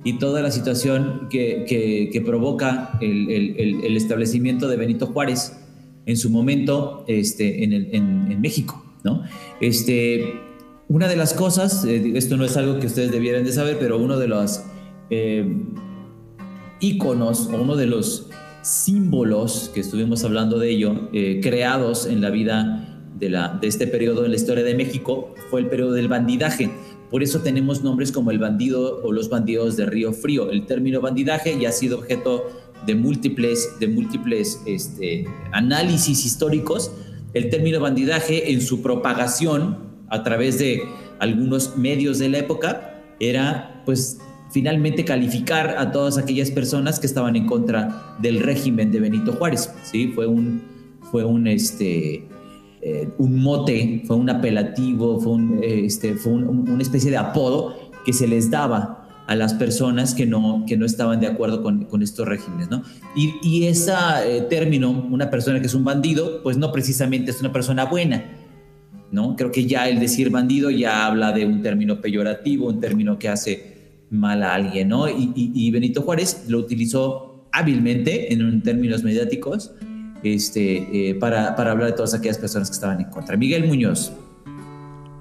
y 0.05 0.19
toda 0.19 0.43
la 0.43 0.51
situación 0.51 1.29
que, 1.31 2.23
provoca 2.25 2.99
el 3.01 3.97
establecimiento 3.97 4.69
de 4.69 4.77
Benito 4.77 5.07
Juárez 5.07 5.66
en 6.07 6.17
su 6.17 6.31
momento 6.31 7.05
este, 7.09 7.65
en, 7.65 7.73
en, 7.73 8.41
México, 8.41 8.83
¿no? 9.05 9.25
Este, 9.61 10.35
una 10.89 11.09
de 11.09 11.17
las 11.17 11.35
cosas, 11.35 11.85
eh, 11.85 12.13
esto 12.15 12.37
no 12.37 12.45
es 12.45 12.57
algo 12.57 12.79
que 12.79 12.87
ustedes 12.87 13.11
debieran 13.11 13.45
de 13.45 13.53
saber, 13.53 13.77
pero 13.79 13.99
uno 13.99 14.17
de 14.19 14.29
los 14.29 14.63
eh, 15.11 15.45
íconos 16.81 17.49
o 17.53 17.61
uno 17.61 17.75
de 17.75 17.87
los 17.87 18.29
símbolos 18.63 19.71
que 19.75 19.81
estuvimos 19.81 20.25
hablando 20.25 20.59
de 20.59 20.71
ello, 20.71 21.09
eh, 21.13 21.41
creados 21.43 22.07
en 22.07 22.21
la 22.21 22.31
vida 22.31 23.03
de, 23.19 23.31
la, 23.31 23.59
de 23.61 23.67
este 23.67 23.89
periodo 23.89 24.25
en 24.25 24.31
la 24.31 24.37
historia 24.37 24.63
de 24.63 24.77
México, 24.77 25.35
fue 25.51 25.61
el 25.61 25.67
periodo 25.67 25.93
del 25.93 26.09
bandidaje. 26.09 26.71
Por 27.11 27.23
eso 27.23 27.41
tenemos 27.41 27.83
nombres 27.83 28.11
como 28.13 28.31
el 28.31 28.39
bandido 28.39 29.01
o 29.05 29.13
los 29.13 29.29
bandidos 29.29 29.77
de 29.77 29.87
Río 29.87 30.13
Frío. 30.13 30.51
El 30.51 30.67
término 30.67 31.01
bandidaje 31.01 31.57
ya 31.61 31.69
ha 31.69 31.73
sido 31.73 31.99
objeto 31.99 32.45
de 32.85 32.95
múltiples, 32.95 33.79
de 33.81 33.89
múltiples 33.89 34.61
este, 34.67 35.27
análisis 35.53 36.25
históricos, 36.25 36.93
el 37.35 37.51
término 37.51 37.81
bandidaje 37.81 38.53
en 38.53 38.61
su 38.61 38.83
propagación 38.83 39.79
a 40.09 40.23
través 40.23 40.59
de 40.59 40.83
algunos 41.19 41.77
medios 41.77 42.19
de 42.19 42.29
la 42.29 42.39
época 42.39 43.03
era 43.21 43.83
pues 43.85 44.19
finalmente 44.51 45.05
calificar 45.05 45.77
a 45.79 45.91
todas 45.91 46.19
aquellas 46.19 46.51
personas 46.51 47.01
que 47.01 47.07
estaban 47.07 47.37
en 47.37 47.47
contra 47.47 48.17
del 48.21 48.41
régimen 48.41 48.93
de 48.93 49.01
Benito 49.01 49.33
Juárez, 49.33 49.73
¿sí? 49.83 50.13
Fue 50.15 50.27
un, 50.27 50.63
fue 51.11 51.25
un, 51.25 51.47
este, 51.47 52.27
eh, 52.83 53.09
un 53.19 53.43
mote, 53.43 54.03
fue 54.07 54.17
un 54.17 54.31
apelativo, 54.31 55.21
fue, 55.21 55.33
un, 55.33 55.61
este, 55.63 56.15
fue 56.15 56.33
una 56.33 56.83
especie 56.83 57.11
de 57.11 57.17
apodo 57.17 57.77
que 58.05 58.13
se 58.13 58.27
les 58.27 58.51
daba 58.51 59.06
a 59.27 59.35
las 59.35 59.55
personas 59.55 60.15
que 60.15 60.25
no, 60.27 60.65
que 60.67 60.77
no 60.77 60.87
estaban 60.87 61.21
de 61.21 61.27
acuerdo 61.27 61.63
con, 61.63 61.85
con 61.85 62.03
estos 62.03 62.29
regímenes, 62.29 62.71
¿no? 62.71 62.83
Y, 63.17 63.35
y 63.43 63.67
ese 63.67 63.93
eh, 64.25 64.43
término, 64.43 64.91
una 64.91 65.31
persona 65.31 65.61
que 65.61 65.67
es 65.67 65.75
un 65.75 65.85
bandido, 65.85 66.43
pues 66.43 66.57
no 66.57 66.71
precisamente 66.71 67.33
es 67.33 67.41
una 67.41 67.53
persona 67.53 67.87
buena, 67.87 68.25
¿no? 69.11 69.35
Creo 69.37 69.51
que 69.51 69.67
ya 69.67 69.89
el 69.89 69.99
decir 69.99 70.31
bandido 70.31 70.71
ya 70.71 71.07
habla 71.07 71.33
de 71.33 71.45
un 71.45 71.61
término 71.63 72.01
peyorativo, 72.01 72.69
un 72.69 72.81
término 72.81 73.19
que 73.19 73.29
hace 73.29 73.77
mal 74.11 74.43
a 74.43 74.55
alguien, 74.55 74.89
¿no? 74.89 75.09
Y, 75.09 75.33
y, 75.35 75.71
Benito 75.73 76.03
Juárez 76.03 76.45
lo 76.49 76.59
utilizó 76.59 77.49
hábilmente 77.53 78.33
en 78.33 78.63
términos 78.63 79.03
mediáticos 79.03 79.73
este, 80.23 81.11
eh, 81.11 81.15
para, 81.17 81.57
para 81.57 81.73
hablar 81.73 81.89
de 81.89 81.95
todas 81.95 82.15
aquellas 82.15 82.39
personas 82.39 82.71
que 82.71 82.75
estaban 82.75 83.01
en 83.01 83.11
contra. 83.11 83.37
Miguel 83.37 83.67
Muñoz. 83.67 84.13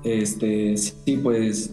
Este, 0.03 0.77
sí, 0.77 1.17
pues 1.23 1.71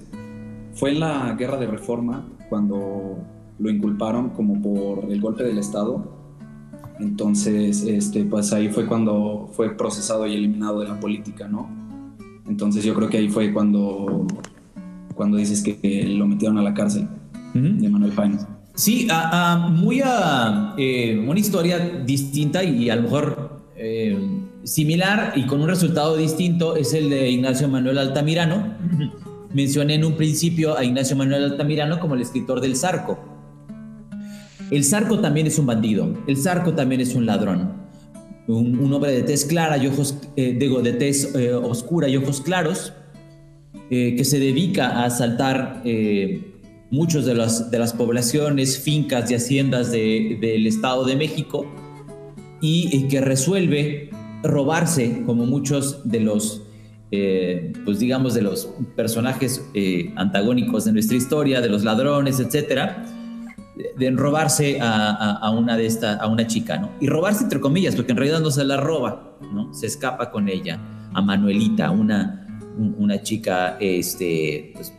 fue 0.75 0.91
en 0.91 1.00
la 1.00 1.35
guerra 1.38 1.57
de 1.59 1.67
reforma 1.67 2.26
cuando 2.49 3.19
lo 3.59 3.71
inculparon 3.71 4.31
como 4.31 4.61
por 4.61 5.11
el 5.11 5.21
golpe 5.21 5.45
del 5.45 5.59
Estado. 5.59 6.21
Entonces, 7.00 7.83
este, 7.83 8.25
pues 8.25 8.52
ahí 8.52 8.69
fue 8.69 8.87
cuando 8.87 9.50
fue 9.52 9.76
procesado 9.76 10.26
y 10.26 10.35
eliminado 10.35 10.81
de 10.81 10.88
la 10.88 11.00
política, 11.00 11.49
¿no? 11.49 11.69
Entonces 12.47 12.85
yo 12.85 12.95
creo 12.95 13.09
que 13.09 13.19
ahí 13.19 13.29
fue 13.29 13.52
cuando, 13.52 14.26
cuando 15.14 15.37
dices 15.37 15.62
que 15.62 16.05
lo 16.09 16.26
metieron 16.26 16.59
a 16.59 16.62
la 16.62 16.75
cárcel 16.75 17.09
de 17.55 17.88
Manuel 17.88 18.12
Paino. 18.12 18.38
Sí, 18.75 19.07
muy 19.71 20.00
a 20.05 20.75
eh, 20.79 21.25
una 21.26 21.38
historia 21.38 21.79
distinta 21.79 22.64
y 22.64 22.88
a 22.88 22.97
lo 22.97 23.02
mejor 23.02 23.62
eh, 23.76 24.17
Similar 24.64 25.33
y 25.35 25.47
con 25.47 25.61
un 25.61 25.69
resultado 25.69 26.17
distinto 26.17 26.76
es 26.76 26.95
el 26.95 27.11
de 27.11 27.31
Ignacio 27.31 27.69
Manuel 27.69 27.99
Altamirano. 27.99 28.76
Mencioné 29.54 29.94
en 29.94 30.04
un 30.04 30.16
principio 30.16 30.76
a 30.76 30.85
Ignacio 30.85 31.14
Manuel 31.16 31.44
Altamirano 31.44 32.00
como 32.00 32.14
el 32.14 32.23
escritor 32.23 32.61
del 32.61 32.76
Zarco. 32.76 33.18
El 34.71 34.85
Zarco 34.85 35.18
también 35.21 35.47
es 35.47 35.59
un 35.59 35.66
bandido, 35.66 36.16
el 36.26 36.38
Zarco 36.38 36.73
también 36.73 37.02
es 37.02 37.14
un 37.14 37.26
ladrón. 37.26 37.82
Un, 38.49 38.92
hombre 38.92 39.12
de 39.12 39.23
tez 39.23 39.44
clara 39.44 39.76
y 39.76 39.87
ojos, 39.87 40.16
eh, 40.37 40.54
de 40.54 40.92
tez 40.94 41.35
eh, 41.35 41.52
oscura 41.52 42.09
y 42.09 42.16
ojos 42.16 42.40
claros, 42.40 42.92
eh, 43.90 44.16
que 44.16 44.25
se 44.25 44.38
dedica 44.38 44.88
a 44.88 45.04
asaltar 45.04 45.82
muchos 46.90 47.26
de 47.26 47.35
las, 47.35 47.71
de 47.71 47.78
las 47.78 47.92
poblaciones, 47.92 48.78
fincas 48.78 49.30
y 49.30 49.35
haciendas 49.35 49.92
del 49.92 50.66
Estado 50.66 51.04
de 51.04 51.16
México 51.16 51.66
y 52.61 53.06
que 53.09 53.21
resuelve 53.21 54.11
robarse, 54.42 55.23
como 55.26 55.47
muchos 55.47 56.09
de 56.09 56.21
los, 56.21 56.62
eh, 57.14 57.75
pues 57.85 57.99
digamos, 57.99 58.33
de 58.33 58.40
los 58.40 58.71
personajes 58.97 59.69
eh, 59.75 60.14
antagónicos 60.16 60.87
de 60.87 60.92
nuestra 60.92 61.14
historia, 61.14 61.61
de 61.61 61.69
los 61.69 61.85
ladrones, 61.85 62.40
etcétera, 62.40 63.04
de, 63.99 64.11
robarse 64.12 64.78
a, 64.81 65.50
una 65.50 65.76
de 65.76 65.85
esta, 65.85 66.14
a 66.14 66.26
una 66.26 66.47
chica, 66.47 66.78
¿no? 66.78 66.90
Y 67.00 67.09
robarse 67.09 67.45
entre 67.45 67.61
comillas, 67.61 67.95
porque 67.95 68.12
en 68.12 68.16
realidad 68.16 68.40
no 68.40 68.50
se 68.50 68.64
la 68.64 68.78
roba, 68.78 69.37
¿no? 69.52 69.75
Se 69.75 69.87
escapa 69.87 70.31
con 70.31 70.49
ella, 70.49 70.81
a 71.12 71.21
Manuelita, 71.21 71.90
una, 71.90 72.47
una 72.78 73.21
chica, 73.21 73.76
este, 73.78 74.73
pues, 74.75 74.95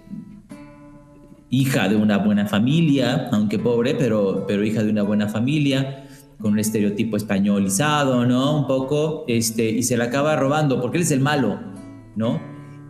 hija 1.50 1.90
de 1.90 1.96
una 1.96 2.20
buena 2.20 2.46
familia, 2.46 3.30
aunque 3.32 3.58
pobre, 3.58 3.96
pero, 3.96 4.46
pero 4.48 4.64
hija 4.64 4.84
de 4.84 4.92
una 4.92 5.02
buena 5.02 5.30
familia, 5.30 6.06
con 6.40 6.54
un 6.54 6.60
estereotipo 6.60 7.18
españolizado, 7.18 8.24
¿no? 8.28 8.60
Un 8.60 8.68
poco, 8.68 9.26
este, 9.28 9.72
y 9.72 9.82
se 9.82 9.98
la 9.98 10.06
acaba 10.06 10.36
robando 10.36 10.80
porque 10.80 10.98
él 10.98 11.04
es 11.04 11.12
el 11.12 11.22
malo, 11.22 11.73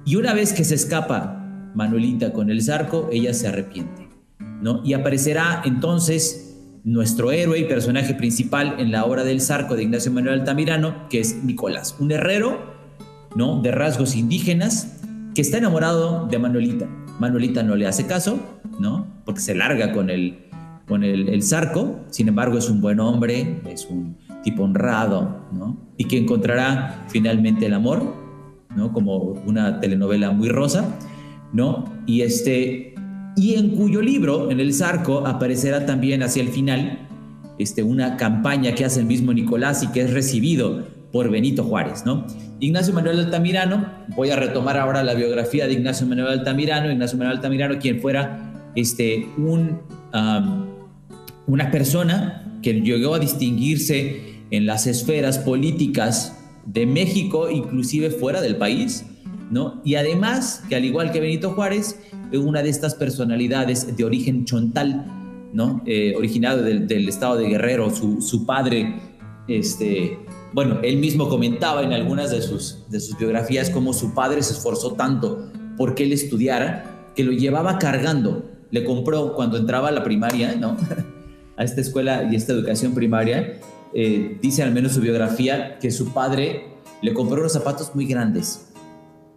Y 0.05 0.15
una 0.15 0.33
vez 0.33 0.53
que 0.53 0.63
se 0.63 0.75
escapa 0.75 1.71
Manuelita 1.75 2.33
con 2.33 2.49
el 2.49 2.61
zarco, 2.61 3.09
ella 3.11 3.33
se 3.33 3.47
arrepiente. 3.47 4.09
Y 4.83 4.93
aparecerá 4.93 5.61
entonces 5.65 6.57
nuestro 6.83 7.31
héroe 7.31 7.59
y 7.59 7.63
personaje 7.65 8.13
principal 8.13 8.75
en 8.79 8.91
la 8.91 9.05
obra 9.05 9.23
del 9.23 9.41
zarco 9.41 9.75
de 9.75 9.83
Ignacio 9.83 10.11
Manuel 10.11 10.39
Altamirano, 10.39 11.07
que 11.09 11.19
es 11.19 11.43
Nicolás, 11.43 11.95
un 11.99 12.11
herrero, 12.11 12.73
¿no? 13.35 13.61
De 13.61 13.71
rasgos 13.71 14.15
indígenas, 14.15 14.99
que 15.33 15.41
está 15.41 15.57
enamorado 15.57 16.27
de 16.27 16.39
Manuelita. 16.39 16.87
Manuelita 17.19 17.63
no 17.63 17.75
le 17.75 17.87
hace 17.87 18.05
caso, 18.05 18.39
¿no? 18.79 19.07
Porque 19.25 19.41
se 19.41 19.55
larga 19.55 19.91
con 19.91 20.09
el, 20.09 20.45
con 20.87 21.03
zarco, 21.41 22.01
sin 22.09 22.27
embargo 22.27 22.57
es 22.57 22.69
un 22.69 22.81
buen 22.81 22.99
hombre, 22.99 23.61
es 23.69 23.85
un 23.85 24.17
tipo 24.43 24.63
honrado. 24.63 25.47
Y 25.97 26.05
que 26.05 26.17
encontrará 26.17 27.05
finalmente 27.07 27.65
el 27.65 27.73
amor, 27.73 28.22
¿no? 28.75 28.91
Como 28.91 29.17
una 29.45 29.79
telenovela 29.79 30.31
muy 30.31 30.49
rosa, 30.49 30.97
¿no? 31.51 31.85
Y 32.05 32.21
este, 32.21 32.95
y 33.35 33.55
en 33.55 33.75
cuyo 33.75 34.01
libro, 34.01 34.51
en 34.51 34.59
el 34.59 34.73
zarco, 34.73 35.25
aparecerá 35.27 35.85
también 35.85 36.23
hacia 36.23 36.41
el 36.41 36.49
final, 36.49 37.07
este, 37.59 37.83
una 37.83 38.17
campaña 38.17 38.73
que 38.73 38.85
hace 38.85 38.99
el 38.99 39.05
mismo 39.05 39.33
Nicolás 39.33 39.83
y 39.83 39.87
que 39.87 40.01
es 40.01 40.13
recibido 40.13 40.85
por 41.11 41.29
Benito 41.29 41.63
Juárez, 41.63 42.05
¿no? 42.05 42.25
Ignacio 42.59 42.93
Manuel 42.93 43.19
Altamirano, 43.19 43.85
voy 44.15 44.31
a 44.31 44.35
retomar 44.35 44.77
ahora 44.77 45.03
la 45.03 45.13
biografía 45.13 45.67
de 45.67 45.73
Ignacio 45.73 46.07
Manuel 46.07 46.39
Altamirano, 46.39 46.91
Ignacio 46.91 47.17
Manuel 47.17 47.37
Altamirano, 47.37 47.77
quien 47.77 48.01
fuera 48.01 48.71
este, 48.75 49.27
un 49.37 49.79
una 51.47 51.71
persona 51.71 52.59
que 52.61 52.73
llegó 52.73 53.15
a 53.15 53.19
distinguirse 53.19 54.43
en 54.51 54.65
las 54.65 54.87
esferas 54.87 55.39
políticas 55.39 56.42
de 56.65 56.85
México, 56.85 57.49
inclusive 57.49 58.09
fuera 58.09 58.41
del 58.41 58.57
país, 58.57 59.05
¿no? 59.51 59.81
Y 59.83 59.95
además, 59.95 60.63
que 60.69 60.75
al 60.75 60.85
igual 60.85 61.11
que 61.11 61.19
Benito 61.19 61.51
Juárez, 61.51 61.99
una 62.33 62.63
de 62.63 62.69
estas 62.69 62.95
personalidades 62.95 63.95
de 63.95 64.03
origen 64.03 64.45
chontal, 64.45 65.05
¿no? 65.53 65.83
Eh, 65.85 66.13
originado 66.17 66.63
del, 66.63 67.07
estado 67.07 67.37
de 67.37 67.47
Guerrero, 67.47 67.89
su, 67.91 68.45
padre, 68.45 68.95
este, 69.47 70.17
bueno, 70.53 70.79
él 70.83 70.97
mismo 70.97 71.29
comentaba 71.29 71.83
en 71.83 71.93
algunas 71.93 72.31
de 72.31 72.41
sus, 72.41 72.85
de 72.89 72.99
sus 72.99 73.17
biografías 73.17 73.69
cómo 73.69 73.93
su 73.93 74.13
padre 74.13 74.41
se 74.41 74.53
esforzó 74.53 74.93
tanto 74.93 75.51
porque 75.77 76.03
él 76.03 76.13
estudiara, 76.13 77.11
que 77.15 77.23
lo 77.23 77.31
llevaba 77.31 77.77
cargando, 77.77 78.49
le 78.71 78.83
compró 78.83 79.33
cuando 79.33 79.57
entraba 79.57 79.89
a 79.89 79.91
la 79.91 80.03
primaria, 80.03 80.55
¿no? 80.55 80.77
a 81.57 81.63
esta 81.63 81.81
escuela 81.81 82.27
y 82.31 82.35
esta 82.35 82.53
educación 82.53 82.95
primaria, 82.95 83.59
eh, 83.93 84.37
dice 84.41 84.63
al 84.63 84.73
menos 84.73 84.93
su 84.93 85.01
biografía 85.01 85.77
que 85.79 85.91
su 85.91 86.13
padre 86.13 86.73
le 87.01 87.13
compró 87.13 87.39
unos 87.39 87.53
zapatos 87.53 87.93
muy 87.93 88.05
grandes 88.05 88.67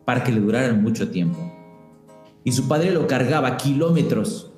para 0.04 0.22
que 0.22 0.32
le 0.32 0.40
duraran 0.40 0.82
mucho 0.82 1.10
tiempo. 1.10 1.38
Y 2.44 2.52
su 2.52 2.68
padre 2.68 2.92
lo 2.92 3.06
cargaba 3.06 3.56
kilómetros 3.56 4.52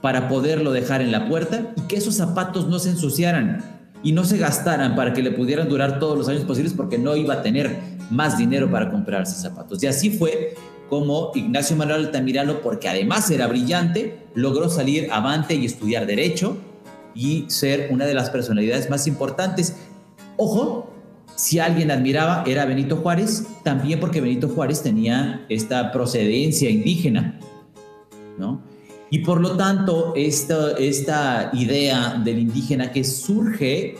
para 0.00 0.28
poderlo 0.28 0.72
dejar 0.72 1.00
en 1.00 1.12
la 1.12 1.28
puerta 1.28 1.72
y 1.76 1.80
que 1.82 1.96
esos 1.96 2.14
zapatos 2.14 2.68
no 2.68 2.78
se 2.78 2.90
ensuciaran 2.90 3.64
y 4.02 4.12
no 4.12 4.24
se 4.24 4.38
gastaran 4.38 4.94
para 4.94 5.12
que 5.12 5.22
le 5.22 5.30
pudieran 5.30 5.68
durar 5.68 5.98
todos 5.98 6.16
los 6.16 6.28
años 6.28 6.44
posibles 6.44 6.72
porque 6.74 6.98
no 6.98 7.16
iba 7.16 7.34
a 7.34 7.42
tener 7.42 7.76
más 8.10 8.38
dinero 8.38 8.70
para 8.70 8.90
comprarse 8.90 9.40
zapatos. 9.40 9.82
Y 9.82 9.86
así 9.86 10.10
fue 10.10 10.54
como 10.88 11.30
Ignacio 11.34 11.76
Manuel 11.76 12.06
Altamirano, 12.06 12.60
porque 12.60 12.88
además 12.88 13.30
era 13.30 13.46
brillante, 13.46 14.26
logró 14.34 14.68
salir 14.68 15.08
avante 15.12 15.54
y 15.54 15.64
estudiar 15.64 16.06
derecho 16.06 16.56
y 17.20 17.44
ser 17.48 17.88
una 17.90 18.06
de 18.06 18.14
las 18.14 18.30
personalidades 18.30 18.88
más 18.88 19.06
importantes. 19.06 19.76
Ojo, 20.38 20.90
si 21.36 21.58
alguien 21.58 21.90
admiraba 21.90 22.44
era 22.46 22.64
Benito 22.64 22.96
Juárez, 22.96 23.46
también 23.62 24.00
porque 24.00 24.22
Benito 24.22 24.48
Juárez 24.48 24.82
tenía 24.82 25.44
esta 25.50 25.92
procedencia 25.92 26.70
indígena, 26.70 27.38
¿no? 28.38 28.62
Y 29.10 29.18
por 29.18 29.38
lo 29.38 29.54
tanto, 29.58 30.14
esta, 30.16 30.72
esta 30.78 31.50
idea 31.52 32.14
del 32.24 32.38
indígena 32.38 32.90
que 32.90 33.04
surge 33.04 33.96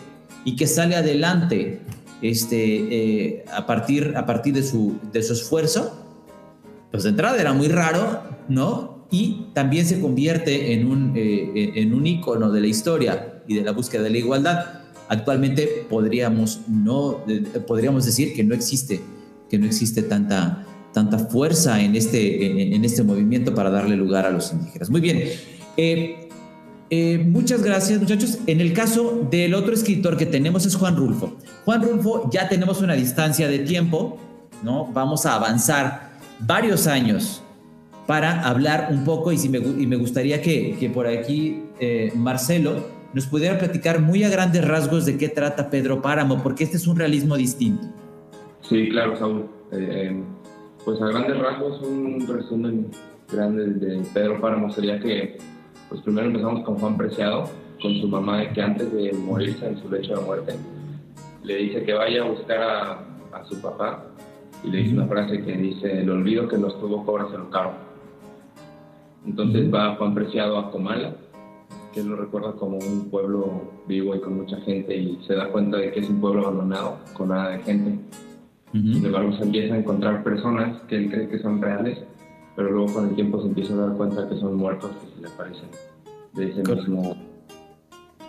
y 0.47 0.57
que 0.57 0.67
sale 0.67 0.97
adelante 0.97 1.83
este, 2.23 2.57
eh, 2.57 3.45
a, 3.53 3.67
partir, 3.67 4.15
a 4.17 4.25
partir 4.25 4.55
de, 4.55 4.63
su, 4.63 4.99
de 5.13 5.23
su 5.23 5.35
esfuerzo, 5.35 6.07
pues 6.91 7.03
de 7.03 7.11
entrada 7.11 7.39
era 7.39 7.53
muy 7.53 7.69
raro, 7.69 8.23
¿no? 8.49 9.00
Y 9.11 9.47
también 9.55 9.87
se 9.87 10.01
convierte 10.01 10.73
en 10.73 10.87
un, 10.87 11.13
eh, 11.17 11.73
en 11.75 11.95
un 11.95 12.07
ícono 12.07 12.51
de 12.51 12.61
la 12.61 12.67
historia 12.69 13.43
y 13.49 13.57
de 13.57 13.63
la 13.63 13.73
búsqueda 13.73 14.03
de 14.03 14.11
la 14.11 14.19
igualdad. 14.19 14.65
Actualmente 15.09 15.87
podríamos, 15.89 16.61
no, 16.69 17.25
podríamos 17.67 18.05
decir 18.07 18.35
que 18.35 18.45
no 18.45 18.55
existe, 18.55 19.01
que 19.49 19.59
no 19.59 19.67
existe 19.67 20.03
tanta, 20.03 20.65
tanta 20.93 21.19
fuerza 21.19 21.83
en 21.83 21.97
este, 21.97 22.75
en, 22.75 22.85
este 22.85 23.03
movimiento 23.03 23.53
para 23.53 23.71
darle 23.71 23.97
lugar 23.97 24.27
a 24.27 24.31
los 24.31 24.53
indígenas. 24.53 24.89
Muy 24.89 25.01
bien. 25.01 25.23
Eh, 25.77 26.29
eh, 26.91 27.19
muchas 27.19 27.63
gracias, 27.63 28.01
muchachos. 28.01 28.39
En 28.47 28.61
el 28.61 28.73
caso 28.73 29.27
del 29.31 29.55
otro 29.55 29.73
escritor 29.73 30.17
que 30.17 30.27
tenemos 30.27 30.67
es 30.67 30.75
Juan 30.75 30.97
Rulfo. 30.97 31.37
Juan 31.65 31.83
Rulfo, 31.83 32.29
ya 32.33 32.49
tenemos 32.49 32.81
una 32.83 32.95
distancia 32.95 33.49
de 33.49 33.61
tiempo, 33.61 34.19
¿no? 34.63 34.87
Vamos 34.93 35.25
a 35.27 35.35
avanzar 35.35 36.11
varios 36.41 36.87
años 36.87 37.43
para 38.11 38.43
hablar 38.43 38.89
un 38.91 39.05
poco 39.05 39.31
y, 39.31 39.39
si 39.39 39.49
me, 39.49 39.59
y 39.59 39.87
me 39.87 39.95
gustaría 39.95 40.43
que, 40.43 40.77
que 40.81 40.91
por 40.91 41.07
aquí 41.07 41.63
eh, 41.79 42.11
Marcelo 42.17 42.85
nos 43.15 43.29
pudiera 43.29 43.57
platicar 43.57 44.01
muy 44.01 44.25
a 44.25 44.29
grandes 44.29 44.67
rasgos 44.67 45.07
de 45.07 45.17
qué 45.17 45.29
trata 45.29 45.71
Pedro 45.71 46.03
Páramo, 46.03 46.43
porque 46.43 46.65
este 46.65 46.77
es 46.77 46.89
un 46.89 46.97
realismo 46.97 47.37
distinto. 47.37 47.87
Sí, 48.63 48.89
claro, 48.89 49.17
Saúl. 49.17 49.47
Eh, 49.71 50.25
pues 50.85 51.01
a 51.01 51.07
grandes 51.07 51.39
rasgos 51.39 51.83
un 51.83 52.27
resumen 52.27 52.91
grande 53.31 53.75
de 53.75 54.03
Pedro 54.13 54.41
Páramo 54.41 54.73
sería 54.73 54.99
que 54.99 55.39
pues 55.89 56.01
primero 56.01 56.27
empezamos 56.27 56.65
con 56.65 56.81
Juan 56.81 56.97
Preciado, 56.97 57.49
con 57.81 57.95
su 58.01 58.09
mamá 58.09 58.53
que 58.53 58.61
antes 58.61 58.93
de 58.93 59.13
morirse 59.13 59.69
en 59.69 59.81
su 59.81 59.89
lecho 59.89 60.17
de 60.17 60.25
muerte, 60.25 60.55
le 61.45 61.55
dice 61.59 61.85
que 61.85 61.93
vaya 61.93 62.25
a 62.25 62.29
buscar 62.29 62.61
a, 62.61 62.93
a 63.39 63.45
su 63.49 63.61
papá 63.61 64.05
y 64.65 64.71
le 64.73 64.79
dice 64.79 64.95
una 64.95 65.07
frase 65.07 65.45
que 65.45 65.53
dice, 65.53 66.01
el 66.01 66.11
olvido 66.11 66.49
que 66.49 66.59
nos 66.59 66.77
tuvo 66.81 67.05
lo 67.07 67.51
caro. 67.51 67.90
Entonces 69.27 69.73
va 69.73 69.97
Juan 69.97 70.15
Preciado 70.15 70.59
a 70.59 70.71
Comala, 70.71 71.15
que 71.93 72.03
lo 72.03 72.17
recuerda 72.17 72.53
como 72.53 72.79
un 72.79 73.11
pueblo 73.11 73.73
vivo 73.87 74.15
y 74.15 74.21
con 74.21 74.37
mucha 74.37 74.57
gente 74.63 74.97
y 74.97 75.19
se 75.27 75.35
da 75.35 75.49
cuenta 75.49 75.77
de 75.77 75.93
que 75.93 76.01
es 76.01 76.09
un 76.09 76.21
pueblo 76.21 76.47
abandonado, 76.47 76.99
con 77.15 77.29
nada 77.29 77.51
de 77.51 77.59
gente. 77.61 77.99
Sin 78.73 79.05
embargo, 79.05 79.33
se 79.37 79.43
empieza 79.43 79.75
a 79.75 79.79
encontrar 79.79 80.23
personas 80.23 80.81
que 80.83 80.97
él 80.97 81.11
cree 81.11 81.29
que 81.29 81.41
son 81.41 81.61
reales, 81.61 81.99
pero 82.55 82.71
luego 82.71 82.93
con 82.95 83.09
el 83.09 83.15
tiempo 83.17 83.41
se 83.43 83.49
empieza 83.49 83.75
a 83.75 83.87
dar 83.89 83.97
cuenta 83.97 84.29
que 84.29 84.37
son 84.37 84.55
muertos 84.55 84.93
que 84.93 85.15
se 85.15 85.21
le 85.21 85.29
aparecen 85.29 85.69
de 86.35 86.51
ese 86.51 86.75
mismo... 86.75 87.17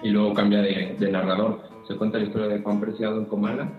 Y 0.04 0.10
luego 0.10 0.34
cambia 0.34 0.63
de, 0.63 0.95
de 0.99 1.12
narrador. 1.12 1.60
Se 1.88 1.95
cuenta 1.95 2.17
la 2.17 2.23
historia 2.23 2.47
de 2.47 2.60
Juan 2.62 2.80
Preciado 2.80 3.19
en 3.19 3.25
Comala 3.25 3.69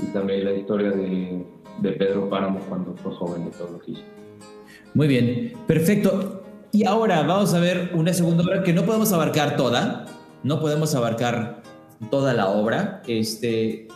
y 0.00 0.06
también 0.12 0.44
la 0.44 0.54
historia 0.54 0.90
de 0.90 1.46
de 1.80 1.92
Pedro 1.92 2.28
Páramo 2.28 2.60
cuando 2.68 2.94
fue 2.96 3.12
joven 3.12 3.44
de 3.46 3.50
todo 3.52 3.72
lo 3.72 3.78
que 3.80 3.92
hizo. 3.92 4.02
Muy 4.94 5.06
bien, 5.06 5.52
perfecto. 5.66 6.37
Y 6.70 6.84
ahora 6.84 7.22
vamos 7.22 7.54
a 7.54 7.60
ver 7.60 7.92
una 7.94 8.12
segunda 8.12 8.44
obra 8.44 8.62
que 8.62 8.72
no 8.72 8.84
podemos 8.84 9.12
abarcar 9.12 9.56
toda, 9.56 10.04
no 10.42 10.60
podemos 10.60 10.94
abarcar 10.94 11.62
toda 12.10 12.34
la 12.34 12.48
obra, 12.48 13.02
este, 13.06 13.88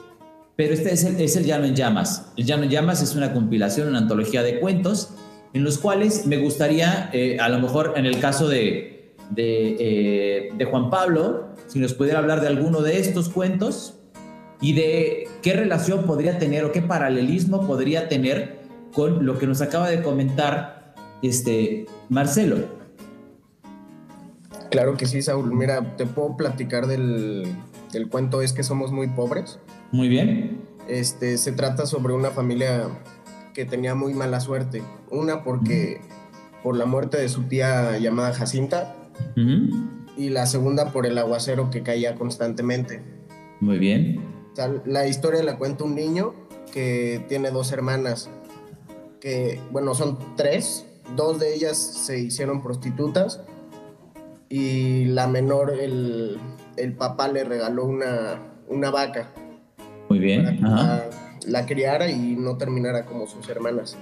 pero 0.56 0.72
este 0.72 0.92
es 0.92 1.04
el, 1.04 1.20
es 1.20 1.36
el 1.36 1.44
Llano 1.44 1.66
en 1.66 1.74
Llamas. 1.74 2.32
El 2.36 2.46
Llano 2.46 2.64
en 2.64 2.70
Llamas 2.70 3.02
es 3.02 3.14
una 3.14 3.32
compilación, 3.32 3.88
una 3.88 3.98
antología 3.98 4.42
de 4.42 4.58
cuentos 4.58 5.10
en 5.54 5.64
los 5.64 5.78
cuales 5.78 6.26
me 6.26 6.38
gustaría, 6.38 7.10
eh, 7.12 7.36
a 7.38 7.48
lo 7.48 7.58
mejor 7.58 7.92
en 7.96 8.06
el 8.06 8.18
caso 8.20 8.48
de, 8.48 9.14
eh, 9.36 10.50
de 10.56 10.64
Juan 10.64 10.88
Pablo, 10.88 11.48
si 11.66 11.78
nos 11.78 11.92
pudiera 11.94 12.20
hablar 12.20 12.40
de 12.40 12.48
alguno 12.48 12.80
de 12.80 12.98
estos 12.98 13.28
cuentos 13.28 13.98
y 14.60 14.72
de 14.72 15.28
qué 15.42 15.52
relación 15.52 16.04
podría 16.04 16.38
tener 16.38 16.64
o 16.64 16.72
qué 16.72 16.80
paralelismo 16.80 17.66
podría 17.66 18.08
tener 18.08 18.62
con 18.94 19.26
lo 19.26 19.38
que 19.38 19.46
nos 19.46 19.60
acaba 19.60 19.90
de 19.90 20.02
comentar 20.02 20.81
este 21.28 21.86
Marcelo. 22.08 22.58
Claro 24.70 24.96
que 24.96 25.06
sí, 25.06 25.20
Saúl. 25.22 25.54
Mira, 25.54 25.96
te 25.96 26.06
puedo 26.06 26.36
platicar 26.36 26.86
del, 26.86 27.46
del 27.92 28.08
cuento 28.08 28.40
Es 28.42 28.52
que 28.52 28.62
somos 28.62 28.90
muy 28.90 29.08
pobres. 29.08 29.58
Muy 29.90 30.08
bien. 30.08 30.62
Este, 30.88 31.36
se 31.38 31.52
trata 31.52 31.86
sobre 31.86 32.14
una 32.14 32.30
familia 32.30 32.88
que 33.54 33.64
tenía 33.64 33.94
muy 33.94 34.14
mala 34.14 34.40
suerte. 34.40 34.82
Una 35.10 35.44
porque 35.44 36.00
por 36.62 36.76
la 36.76 36.86
muerte 36.86 37.18
de 37.18 37.28
su 37.28 37.42
tía 37.44 37.98
llamada 37.98 38.32
Jacinta 38.32 38.96
y 40.16 40.30
la 40.30 40.46
segunda 40.46 40.92
por 40.92 41.06
el 41.06 41.18
aguacero 41.18 41.70
que 41.70 41.82
caía 41.82 42.14
constantemente. 42.14 43.02
Muy 43.60 43.78
bien. 43.78 44.20
la 44.86 45.06
historia 45.06 45.42
la 45.42 45.58
cuenta 45.58 45.84
un 45.84 45.94
niño 45.94 46.34
que 46.72 47.24
tiene 47.28 47.50
dos 47.50 47.72
hermanas, 47.72 48.30
que 49.20 49.60
bueno, 49.70 49.94
son 49.94 50.18
tres, 50.36 50.86
dos 51.16 51.38
de 51.38 51.54
ellas 51.54 51.76
se 51.78 52.18
hicieron 52.18 52.62
prostitutas 52.62 53.40
y 54.48 55.06
la 55.06 55.26
menor, 55.28 55.72
el, 55.78 56.38
el 56.76 56.92
papá 56.94 57.28
le 57.28 57.44
regaló 57.44 57.86
una, 57.86 58.38
una 58.68 58.90
vaca. 58.90 59.30
Muy 60.08 60.18
bien. 60.18 60.60
La, 60.60 61.08
la, 61.46 61.66
criara 61.66 62.10
y 62.10 62.36
no 62.36 62.58
terminara 62.58 63.06
como 63.06 63.26
sus 63.26 63.48
hermanas. 63.48 63.96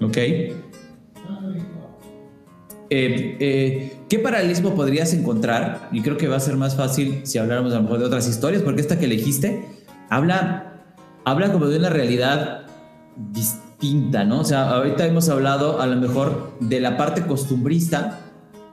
Ok. 0.00 0.16
Eh, 2.92 3.36
eh, 3.38 3.92
¿Qué 4.08 4.18
paralelismo 4.18 4.74
podrías 4.74 5.14
encontrar? 5.14 5.88
Y 5.92 6.02
creo 6.02 6.16
que 6.16 6.26
va 6.26 6.36
a 6.36 6.40
ser 6.40 6.56
más 6.56 6.76
fácil 6.76 7.20
si 7.24 7.38
habláramos 7.38 7.72
a 7.72 7.76
lo 7.76 7.82
mejor 7.82 8.00
de 8.00 8.06
otras 8.06 8.28
historias, 8.28 8.62
porque 8.62 8.80
esta 8.80 8.98
que 8.98 9.04
elegiste 9.04 9.64
habla, 10.08 10.82
habla 11.24 11.52
como 11.52 11.66
de 11.66 11.78
una 11.78 11.88
realidad 11.88 12.66
distinta, 13.16 13.69
¿no? 13.82 14.40
O 14.40 14.44
sea, 14.44 14.70
ahorita 14.70 15.06
hemos 15.06 15.28
hablado 15.28 15.80
a 15.80 15.86
lo 15.86 15.96
mejor 15.96 16.52
de 16.60 16.80
la 16.80 16.96
parte 16.96 17.22
costumbrista 17.26 18.20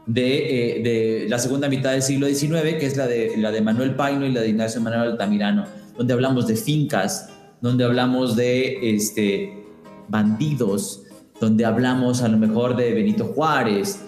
de, 0.06 0.80
eh, 0.80 0.84
de, 0.84 1.30
la 1.30 1.40
segunda 1.40 1.70
mitad 1.70 1.92
del 1.92 2.02
siglo 2.02 2.28
XIX, 2.28 2.76
que 2.78 2.86
es 2.86 2.98
la 2.98 3.08
de, 3.08 3.38
la 3.38 3.52
de 3.52 3.62
Manuel 3.62 3.96
Paino 3.96 4.26
y 4.26 4.34
la 4.34 4.42
de 4.42 4.50
Ignacio 4.50 4.82
Manuel 4.82 5.12
Altamirano, 5.12 5.66
donde 5.98 6.14
hablamos 6.14 6.48
de 6.48 6.56
fincas, 6.56 7.30
donde 7.62 7.86
hablamos 7.86 8.36
de 8.36 8.96
este, 8.96 9.66
bandidos, 10.10 11.04
donde 11.40 11.66
hablamos 11.66 12.22
a 12.22 12.28
lo 12.28 12.38
mejor 12.38 12.76
de 12.76 12.94
Benito 12.94 13.26
Juárez. 13.26 14.02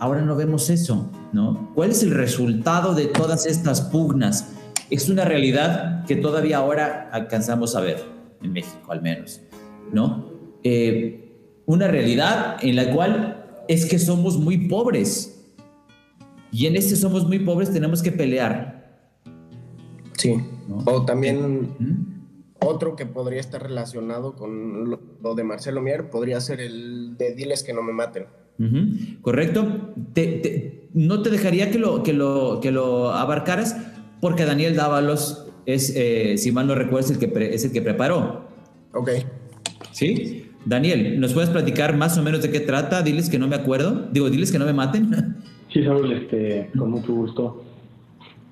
Ahora 0.00 0.22
no 0.22 0.34
vemos 0.34 0.70
eso, 0.70 1.10
¿no? 1.32 1.70
¿Cuál 1.74 1.90
es 1.90 2.02
el 2.02 2.10
resultado 2.10 2.94
de 2.94 3.06
todas 3.06 3.46
estas 3.46 3.82
pugnas? 3.82 4.48
Es 4.90 5.08
una 5.08 5.24
realidad 5.24 6.04
que 6.06 6.16
todavía 6.16 6.58
ahora 6.58 7.10
alcanzamos 7.12 7.76
a 7.76 7.80
ver, 7.80 8.02
en 8.42 8.52
México 8.52 8.90
al 8.92 9.02
menos, 9.02 9.40
¿no? 9.92 10.30
Eh, 10.64 11.18
una 11.66 11.88
realidad 11.88 12.56
en 12.62 12.76
la 12.76 12.92
cual 12.92 13.62
es 13.68 13.86
que 13.86 13.98
somos 13.98 14.38
muy 14.38 14.68
pobres. 14.68 15.38
Y 16.50 16.66
en 16.66 16.76
este 16.76 16.96
somos 16.96 17.26
muy 17.26 17.38
pobres 17.38 17.72
tenemos 17.72 18.02
que 18.02 18.12
pelear. 18.12 18.82
Sí. 20.18 20.36
O 20.84 21.04
también 21.04 21.70
otro 22.60 22.94
que 22.94 23.06
podría 23.06 23.40
estar 23.40 23.62
relacionado 23.62 24.36
con 24.36 24.90
lo, 24.90 25.34
de 25.34 25.44
Marcelo 25.44 25.80
Mier 25.80 26.10
podría 26.10 26.40
ser 26.40 26.60
el 26.60 27.16
de 27.16 27.34
Diles 27.34 27.62
que 27.62 27.72
no 27.72 27.82
me 27.82 27.92
maten. 27.92 28.26
Correcto. 29.22 29.94
no 30.92 31.22
te 31.22 31.30
dejaría 31.30 31.70
que 31.70 31.78
lo, 31.78 32.02
que, 32.02 32.12
lo, 32.12 32.60
que 32.60 32.70
lo 32.70 33.10
abarcaras 33.10 33.76
porque 34.20 34.44
Daniel 34.44 34.76
Dávalos 34.76 35.48
es, 35.66 35.92
eh, 35.96 36.36
si 36.38 36.52
mal 36.52 36.68
no 36.68 36.76
recuerdo, 36.76 37.12
el 37.12 37.18
que 37.18 37.54
es 37.54 37.64
el 37.64 37.72
que 37.72 37.82
preparó. 37.82 38.46
Ok. 38.94 39.10
¿Sí? 39.92 40.48
Daniel, 40.64 41.20
¿nos 41.20 41.32
puedes 41.32 41.50
platicar 41.50 41.96
más 41.96 42.16
o 42.18 42.22
menos 42.22 42.42
de 42.42 42.50
qué 42.50 42.60
trata? 42.60 43.02
Diles 43.02 43.28
que 43.28 43.38
no 43.38 43.48
me 43.48 43.56
acuerdo. 43.56 44.08
Digo, 44.12 44.30
diles 44.30 44.52
que 44.52 44.58
no 44.58 44.66
me 44.66 44.72
maten. 44.72 45.36
Sí, 45.72 45.82
Saúl, 45.84 46.12
este, 46.12 46.68
con 46.76 46.90
mucho 46.90 47.14
gusto. 47.14 47.64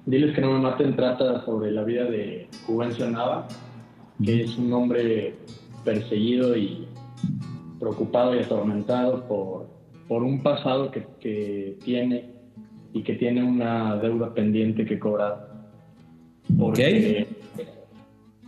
Diles 0.07 0.35
que 0.35 0.41
no 0.41 0.55
me 0.55 0.61
maten 0.61 0.97
trata 0.97 1.45
sobre 1.45 1.71
la 1.71 1.85
vida 1.85 2.05
de 2.05 2.49
Juvencio 2.65 3.11
Nava, 3.11 3.47
que 4.25 4.45
es 4.45 4.57
un 4.57 4.73
hombre 4.73 5.35
perseguido 5.85 6.57
y 6.57 6.89
preocupado 7.79 8.35
y 8.35 8.39
atormentado 8.39 9.29
por, 9.29 9.69
por 10.09 10.23
un 10.23 10.43
pasado 10.43 10.91
que, 10.91 11.07
que 11.21 11.77
tiene 11.85 12.31
y 12.95 13.03
que 13.03 13.13
tiene 13.17 13.43
una 13.43 13.97
deuda 13.97 14.33
pendiente 14.33 14.87
que 14.87 14.99
cobrar. 14.99 15.47
Porque, 16.59 17.27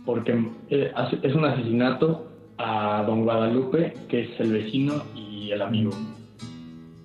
porque 0.03 0.47
eh, 0.71 0.91
es 1.21 1.35
un 1.35 1.45
asesinato 1.45 2.32
a 2.57 3.03
don 3.05 3.23
Guadalupe, 3.23 3.93
que 4.07 4.21
es 4.21 4.39
el 4.39 4.51
vecino 4.51 5.03
y 5.15 5.51
el 5.51 5.61
amigo. 5.61 5.91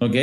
Ok. 0.01 0.15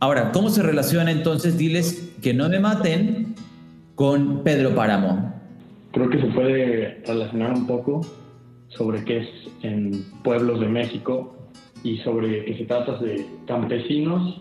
Ahora, 0.00 0.32
¿cómo 0.32 0.50
se 0.50 0.62
relaciona 0.62 1.10
entonces, 1.10 1.58
diles 1.58 2.14
que 2.22 2.32
no 2.34 2.48
me 2.48 2.58
maten, 2.58 3.34
con 3.94 4.42
Pedro 4.42 4.74
Páramo? 4.74 5.34
Creo 5.92 6.08
que 6.08 6.20
se 6.20 6.26
puede 6.28 7.02
relacionar 7.06 7.52
un 7.52 7.66
poco 7.66 8.00
sobre 8.68 9.04
qué 9.04 9.18
es 9.18 9.28
en 9.62 10.04
pueblos 10.22 10.60
de 10.60 10.68
México 10.68 11.36
y 11.82 11.98
sobre 11.98 12.44
que 12.44 12.56
se 12.56 12.64
trata 12.64 12.96
de 12.98 13.26
campesinos 13.46 14.40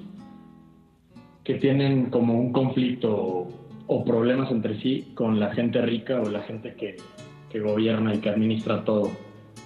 que 1.44 1.56
tienen 1.56 2.10
como 2.10 2.40
un 2.40 2.52
conflicto 2.52 3.48
o 3.88 4.06
problemas 4.06 4.52
entre 4.52 4.80
sí 4.82 5.12
con 5.16 5.40
la 5.40 5.54
gente 5.56 5.82
rica 5.82 6.22
o 6.22 6.30
la 6.30 6.42
gente 6.44 6.76
que 6.76 6.98
que 7.50 7.60
gobierna 7.60 8.16
y 8.16 8.20
que 8.20 8.30
administra 8.30 8.84
todo. 8.84 9.12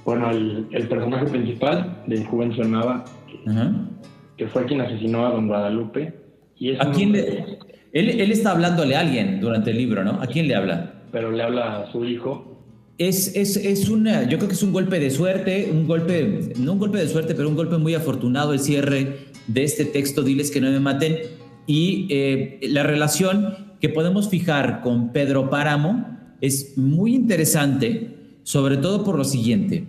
Bueno, 0.05 0.29
el, 0.31 0.87
personaje 0.87 1.25
principal 1.27 2.03
de 2.07 2.23
Juvencio 2.25 2.65
Nava, 2.65 3.05
que, 4.37 4.47
fue 4.47 4.65
quien 4.65 4.81
asesinó 4.81 5.25
a 5.25 5.31
don 5.31 5.47
Guadalupe. 5.47 6.13
Y 6.57 6.71
es 6.71 6.81
¿A 6.81 6.91
quién 6.91 7.11
le, 7.11 7.57
él, 7.93 8.09
él, 8.09 8.31
está 8.31 8.51
hablándole 8.51 8.95
a 8.95 9.01
alguien 9.01 9.39
durante 9.39 9.71
el 9.71 9.77
libro, 9.77 10.03
¿no? 10.03 10.21
¿A 10.21 10.27
quién 10.27 10.47
le 10.47 10.55
habla? 10.55 11.03
Pero 11.11 11.31
le 11.31 11.43
habla 11.43 11.81
a 11.81 11.91
su 11.91 12.03
hijo. 12.05 12.59
Es, 12.97 13.35
es, 13.35 13.55
es 13.55 13.89
una, 13.89 14.23
yo 14.23 14.37
creo 14.37 14.47
que 14.47 14.55
es 14.55 14.63
un 14.63 14.73
golpe 14.73 14.99
de 14.99 15.09
suerte, 15.09 15.69
un 15.71 15.87
golpe, 15.87 16.51
no 16.57 16.73
un 16.73 16.79
golpe 16.79 16.97
de 16.97 17.07
suerte, 17.07 17.33
pero 17.33 17.49
un 17.49 17.55
golpe 17.55 17.77
muy 17.77 17.95
afortunado 17.95 18.53
el 18.53 18.59
cierre 18.59 19.27
de 19.47 19.63
este 19.63 19.85
texto, 19.85 20.23
Diles 20.23 20.51
que 20.51 20.61
no 20.61 20.69
me 20.69 20.79
maten, 20.79 21.17
y 21.65 22.07
eh, 22.09 22.59
la 22.63 22.83
relación 22.83 23.73
que 23.79 23.89
podemos 23.89 24.29
fijar 24.29 24.81
con 24.81 25.11
Pedro 25.11 25.49
Páramo, 25.49 26.12
es 26.43 26.77
muy 26.77 27.15
interesante, 27.15 28.35
sobre 28.43 28.75
todo 28.75 29.05
por 29.05 29.17
lo 29.17 29.23
siguiente. 29.23 29.85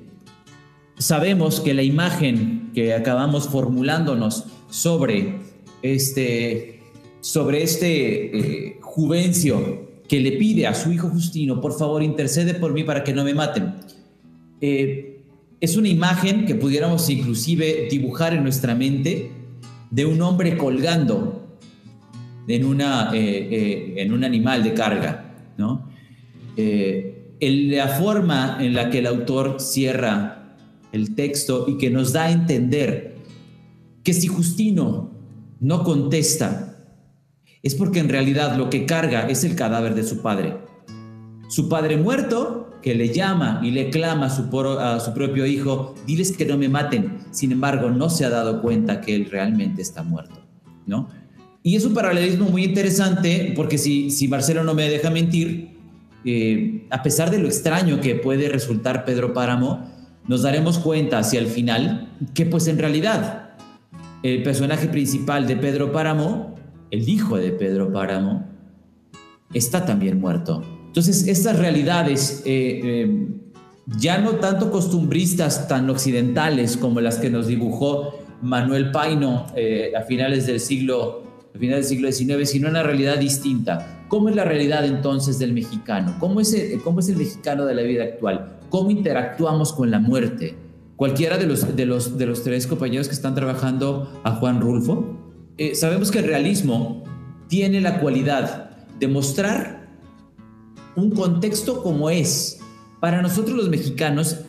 Sabemos 0.97 1.59
que 1.59 1.75
la 1.75 1.83
imagen 1.83 2.71
que 2.73 2.95
acabamos 2.95 3.49
formulándonos 3.49 4.45
sobre 4.71 5.41
este, 5.83 6.81
sobre 7.21 7.65
este 7.65 8.39
eh, 8.39 8.79
Juvencio 8.83 9.99
que 10.07 10.21
le 10.21 10.31
pide 10.31 10.69
a 10.69 10.75
su 10.75 10.93
hijo 10.93 11.09
Justino, 11.09 11.61
por 11.61 11.77
favor, 11.77 12.05
intercede 12.05 12.55
por 12.55 12.73
mí 12.73 12.85
para 12.85 13.03
que 13.03 13.13
no 13.13 13.25
me 13.25 13.35
maten. 13.35 13.75
Eh, 14.61 15.25
es 15.61 15.77
una 15.77 15.89
imagen 15.89 16.47
que 16.47 16.55
pudiéramos 16.55 17.11
inclusive 17.11 17.89
dibujar 17.91 18.33
en 18.33 18.45
nuestra 18.45 18.77
mente 18.77 19.33
de 19.91 20.07
un 20.07 20.23
hombre 20.23 20.57
colgando 20.57 21.59
en, 22.47 22.65
una, 22.65 23.11
eh, 23.13 23.95
en 23.97 24.13
un 24.13 24.23
animal 24.23 24.63
de 24.63 24.73
carga, 24.73 25.35
¿no? 25.59 25.84
Eh, 26.57 27.37
la 27.41 27.89
forma 27.89 28.59
en 28.61 28.75
la 28.75 28.91
que 28.91 28.99
el 28.99 29.07
autor 29.07 29.61
cierra 29.61 30.57
el 30.93 31.15
texto 31.15 31.67
y 31.69 31.77
que 31.77 31.91
nos 31.91 32.13
da 32.13 32.27
a 32.27 32.31
entender 32.31 33.17
que 34.05 34.15
si 34.15 34.29
Justino 34.29 35.11
no 35.61 35.83
contesta, 35.83 36.77
es 37.63 37.75
porque 37.75 37.99
en 37.99 38.09
realidad 38.09 38.57
lo 38.57 38.71
que 38.71 38.87
carga 38.87 39.27
es 39.29 39.43
el 39.43 39.57
cadáver 39.57 39.95
de 39.95 40.05
su 40.05 40.23
padre. 40.23 40.59
Su 41.49 41.69
padre 41.69 41.97
muerto, 41.97 42.79
que 42.83 42.95
le 42.95 43.13
llama 43.13 43.61
y 43.63 43.71
le 43.71 43.91
clama 43.91 44.27
a 44.27 45.01
su, 45.01 45.15
propio 45.15 45.47
hijo, 45.47 45.95
diles 46.07 46.37
que 46.37 46.45
no 46.45 46.59
me 46.59 46.69
maten. 46.69 47.19
Sin 47.31 47.51
embargo, 47.51 47.91
no 47.91 48.11
se 48.11 48.25
ha 48.27 48.31
dado 48.31 48.61
cuenta 48.61 49.01
que 49.01 49.15
él 49.15 49.29
realmente 49.31 49.81
está 49.81 50.03
muerto, 50.03 50.47
¿no? 50.87 51.09
Y 51.63 51.77
es 51.77 51.87
un 51.87 51.95
paralelismo 51.95 52.51
muy 52.51 52.65
interesante 52.65 53.55
porque 53.57 53.79
si, 53.79 54.11
si 54.11 54.29
Marcelo 54.29 54.63
no 54.65 54.75
me 54.75 54.91
deja 54.91 55.09
mentir, 55.09 55.74
eh, 56.25 56.87
a 56.91 57.03
pesar 57.03 57.31
de 57.31 57.39
lo 57.39 57.47
extraño 57.47 58.01
que 58.01 58.15
puede 58.15 58.49
resultar 58.49 59.05
Pedro 59.05 59.33
Páramo, 59.33 59.91
nos 60.27 60.43
daremos 60.43 60.79
cuenta 60.79 61.19
hacia 61.19 61.39
el 61.41 61.47
final 61.47 62.09
que 62.33 62.47
pues 62.47 62.67
en 62.67 62.79
realidad 62.79 63.51
el 64.23 64.43
personaje 64.43 64.89
principal 64.89 65.47
de 65.47 65.57
Pedro 65.57 65.93
Páramo, 65.93 66.55
el 66.91 67.09
hijo 67.09 67.37
de 67.37 67.51
Pedro 67.51 67.93
Páramo, 67.93 68.47
está 69.53 69.85
también 69.85 70.19
muerto. 70.19 70.63
Entonces, 70.87 71.29
estas 71.29 71.59
realidades, 71.59 72.43
eh, 72.47 72.81
eh, 72.83 73.29
ya 73.99 74.19
no 74.19 74.37
tanto 74.37 74.71
costumbristas 74.71 75.69
tan 75.69 75.91
occidentales 75.91 76.79
como 76.79 77.01
las 77.01 77.19
que 77.19 77.29
nos 77.29 77.47
dibujó 77.47 78.15
Manuel 78.41 78.91
Paino 78.93 79.47
a 79.97 80.03
finales 80.03 80.47
del 80.47 80.61
siglo 80.61 81.25
a 81.55 81.59
finales 81.59 81.89
del 81.89 82.13
siglo 82.13 82.37
XIX, 82.37 82.51
sino 82.51 82.69
una 82.69 82.83
realidad 82.83 83.19
distinta. 83.19 84.04
¿Cómo 84.15 84.29
es 84.29 84.37
la 84.37 84.45
realidad 84.45 84.85
entonces 84.85 85.41
del 85.41 85.53
mexicano? 85.53 86.15
¿Cómo 86.21 86.41
es 86.41 86.55
el, 86.55 86.81
cómo 86.83 87.01
es 87.01 87.09
el 87.09 87.17
mexicano 87.17 87.65
de 87.65 87.75
la 87.75 87.83
vida 87.83 88.05
actual? 88.05 88.61
¿Cómo 88.69 88.93
interactuamos 88.93 89.73
con 89.73 89.91
la 89.91 89.99
muerte? 89.99 90.55
Cualquiera 90.95 91.37
de 91.37 91.49
los, 91.49 91.75
de 91.75 91.85
los, 91.85 92.17
de 92.17 92.27
los 92.27 92.45
tres 92.45 92.69
compañeros 92.69 93.09
que 93.09 93.15
están 93.15 93.35
trabajando 93.35 94.21
a 94.23 94.37
Juan 94.37 94.61
Rulfo, 94.61 95.19
sabemos 95.75 96.13
que 96.13 96.21
el 96.21 96.27
realismo 96.27 97.03
tiene 97.49 97.81
la 97.81 97.99
cualidad 97.99 98.71
de 99.01 99.09
mostrar 99.09 99.89
un 100.95 101.11
contexto 101.11 101.83
como 101.83 102.09
es. 102.09 102.61
Para 103.01 103.21
nosotros 103.21 103.57
los 103.57 103.69
mexicanos, 103.69 104.43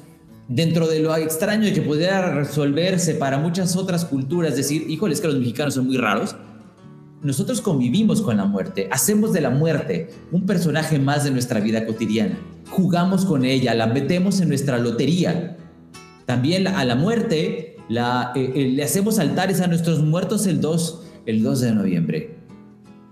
dentro 0.48 0.88
de 0.88 1.00
lo 1.00 1.16
extraño 1.16 1.66
de 1.66 1.74
que 1.74 1.82
pudiera 1.82 2.36
resolverse 2.36 3.16
para 3.16 3.40
muchas 3.40 3.76
otras 3.76 4.06
culturas, 4.06 4.56
decir, 4.56 4.86
híjole, 4.88 5.16
es 5.16 5.22
que 5.22 5.28
los 5.28 5.40
mexicanos 5.40 5.74
son 5.74 5.88
muy 5.88 5.98
raros, 5.98 6.36
nosotros 7.26 7.60
convivimos 7.60 8.22
con 8.22 8.38
la 8.38 8.46
muerte, 8.46 8.88
hacemos 8.92 9.34
de 9.34 9.42
la 9.42 9.50
muerte 9.50 10.10
un 10.32 10.46
personaje 10.46 11.00
más 11.00 11.24
de 11.24 11.32
nuestra 11.32 11.60
vida 11.60 11.86
cotidiana, 11.88 12.38
jugamos 12.70 13.26
con 13.26 13.46
ella, 13.46 13.74
la 13.74 13.88
metemos 13.88 14.42
en 14.42 14.50
nuestra 14.50 14.78
lotería. 14.78 15.58
También 16.28 16.68
a 16.68 16.86
la 16.86 16.96
muerte 16.96 17.78
eh, 17.90 18.52
eh, 18.56 18.72
le 18.74 18.84
hacemos 18.84 19.18
altares 19.18 19.60
a 19.62 19.68
nuestros 19.68 20.04
muertos 20.04 20.46
el 20.46 20.62
2, 20.62 21.04
el 21.26 21.42
2 21.42 21.62
de 21.62 21.72
noviembre. 21.74 22.38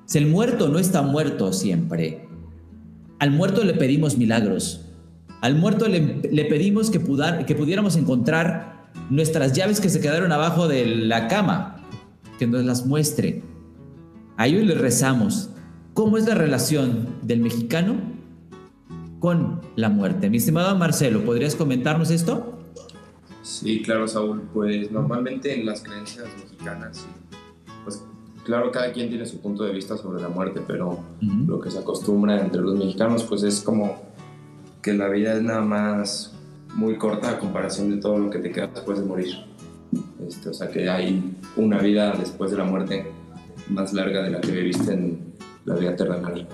Si 0.05 0.19
el 0.19 0.27
muerto 0.27 0.69
no 0.69 0.77
está 0.77 1.01
muerto 1.01 1.51
siempre, 1.51 2.27
al 3.17 3.31
muerto 3.31 3.63
le 3.63 3.73
pedimos 3.73 4.17
milagros. 4.17 4.85
Al 5.41 5.55
muerto 5.55 5.87
le, 5.87 5.99
pedimos 6.45 6.91
que, 6.91 6.99
que 7.47 7.55
pudiéramos 7.55 7.95
encontrar 7.95 8.91
nuestras 9.09 9.53
llaves 9.53 9.81
que 9.81 9.89
se 9.89 9.99
quedaron 9.99 10.31
abajo 10.31 10.67
de 10.67 10.85
la 10.85 11.27
cama, 11.27 11.83
que 12.37 12.45
nos 12.45 12.63
las 12.63 12.85
muestre. 12.85 13.41
A 14.35 14.47
ellos 14.47 14.63
le 14.63 14.73
rezamos. 14.73 15.49
¿Cómo 15.93 16.17
es 16.17 16.25
la 16.27 16.33
relación 16.33 17.07
del 17.21 17.39
mexicano 17.39 17.95
con 19.19 19.61
la 19.75 19.89
muerte? 19.89 20.29
Mi 20.29 20.37
estimado 20.37 20.75
Marcelo, 20.75 21.23
¿podrías 21.23 21.55
comentarnos 21.55 22.09
esto? 22.09 22.59
Sí, 23.43 23.83
claro, 23.83 24.07
Saúl. 24.07 24.41
Pues 24.53 24.91
normalmente 24.91 25.53
en 25.53 25.67
las 25.67 25.83
creencias 25.83 26.25
mexicanas, 26.43 27.05
pues 27.83 28.03
claro, 28.43 28.71
cada 28.71 28.91
quien 28.91 29.09
tiene 29.09 29.25
su 29.27 29.39
punto 29.39 29.65
de 29.65 29.71
vista 29.71 29.97
sobre 29.97 30.19
la 30.19 30.29
muerte, 30.29 30.61
pero 30.65 30.99
lo 31.21 31.59
que 31.59 31.69
se 31.69 31.77
acostumbra 31.77 32.41
entre 32.41 32.61
los 32.61 32.75
mexicanos, 32.75 33.23
pues 33.23 33.43
es 33.43 33.61
como 33.61 34.01
que 34.81 34.93
la 34.93 35.09
vida 35.09 35.35
es 35.35 35.43
nada 35.43 35.61
más 35.61 36.33
muy 36.73 36.97
corta 36.97 37.29
a 37.29 37.39
comparación 37.39 37.91
de 37.91 37.97
todo 37.97 38.17
lo 38.17 38.31
que 38.31 38.39
te 38.39 38.51
queda 38.51 38.67
después 38.67 38.99
de 38.99 39.05
morir. 39.05 39.35
Este, 40.27 40.49
o 40.49 40.53
sea, 40.53 40.69
que 40.69 40.89
hay 40.89 41.37
una 41.55 41.77
vida 41.77 42.15
después 42.17 42.49
de 42.49 42.57
la 42.57 42.63
muerte 42.63 43.11
más 43.69 43.93
larga 43.93 44.23
de 44.23 44.31
la 44.31 44.41
que 44.41 44.51
viviste 44.51 44.93
en 44.93 45.19
la 45.65 45.75
vida 45.75 45.95
terrenal. 45.95 46.47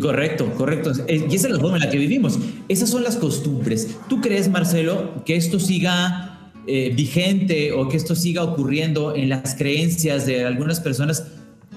Correcto, 0.00 0.52
correcto. 0.56 0.92
Y 1.08 1.34
esa 1.34 1.46
es 1.48 1.54
la 1.54 1.60
forma 1.60 1.78
en 1.78 1.84
la 1.84 1.90
que 1.90 1.96
vivimos. 1.96 2.38
Esas 2.68 2.90
son 2.90 3.02
las 3.02 3.16
costumbres. 3.16 3.96
¿Tú 4.08 4.20
crees, 4.20 4.48
Marcelo, 4.50 5.24
que 5.24 5.36
esto 5.36 5.58
siga 5.58 6.52
eh, 6.66 6.92
vigente 6.94 7.72
o 7.72 7.88
que 7.88 7.96
esto 7.96 8.14
siga 8.14 8.42
ocurriendo 8.44 9.14
en 9.14 9.30
las 9.30 9.54
creencias 9.54 10.26
de 10.26 10.44
algunas 10.44 10.80
personas, 10.80 11.28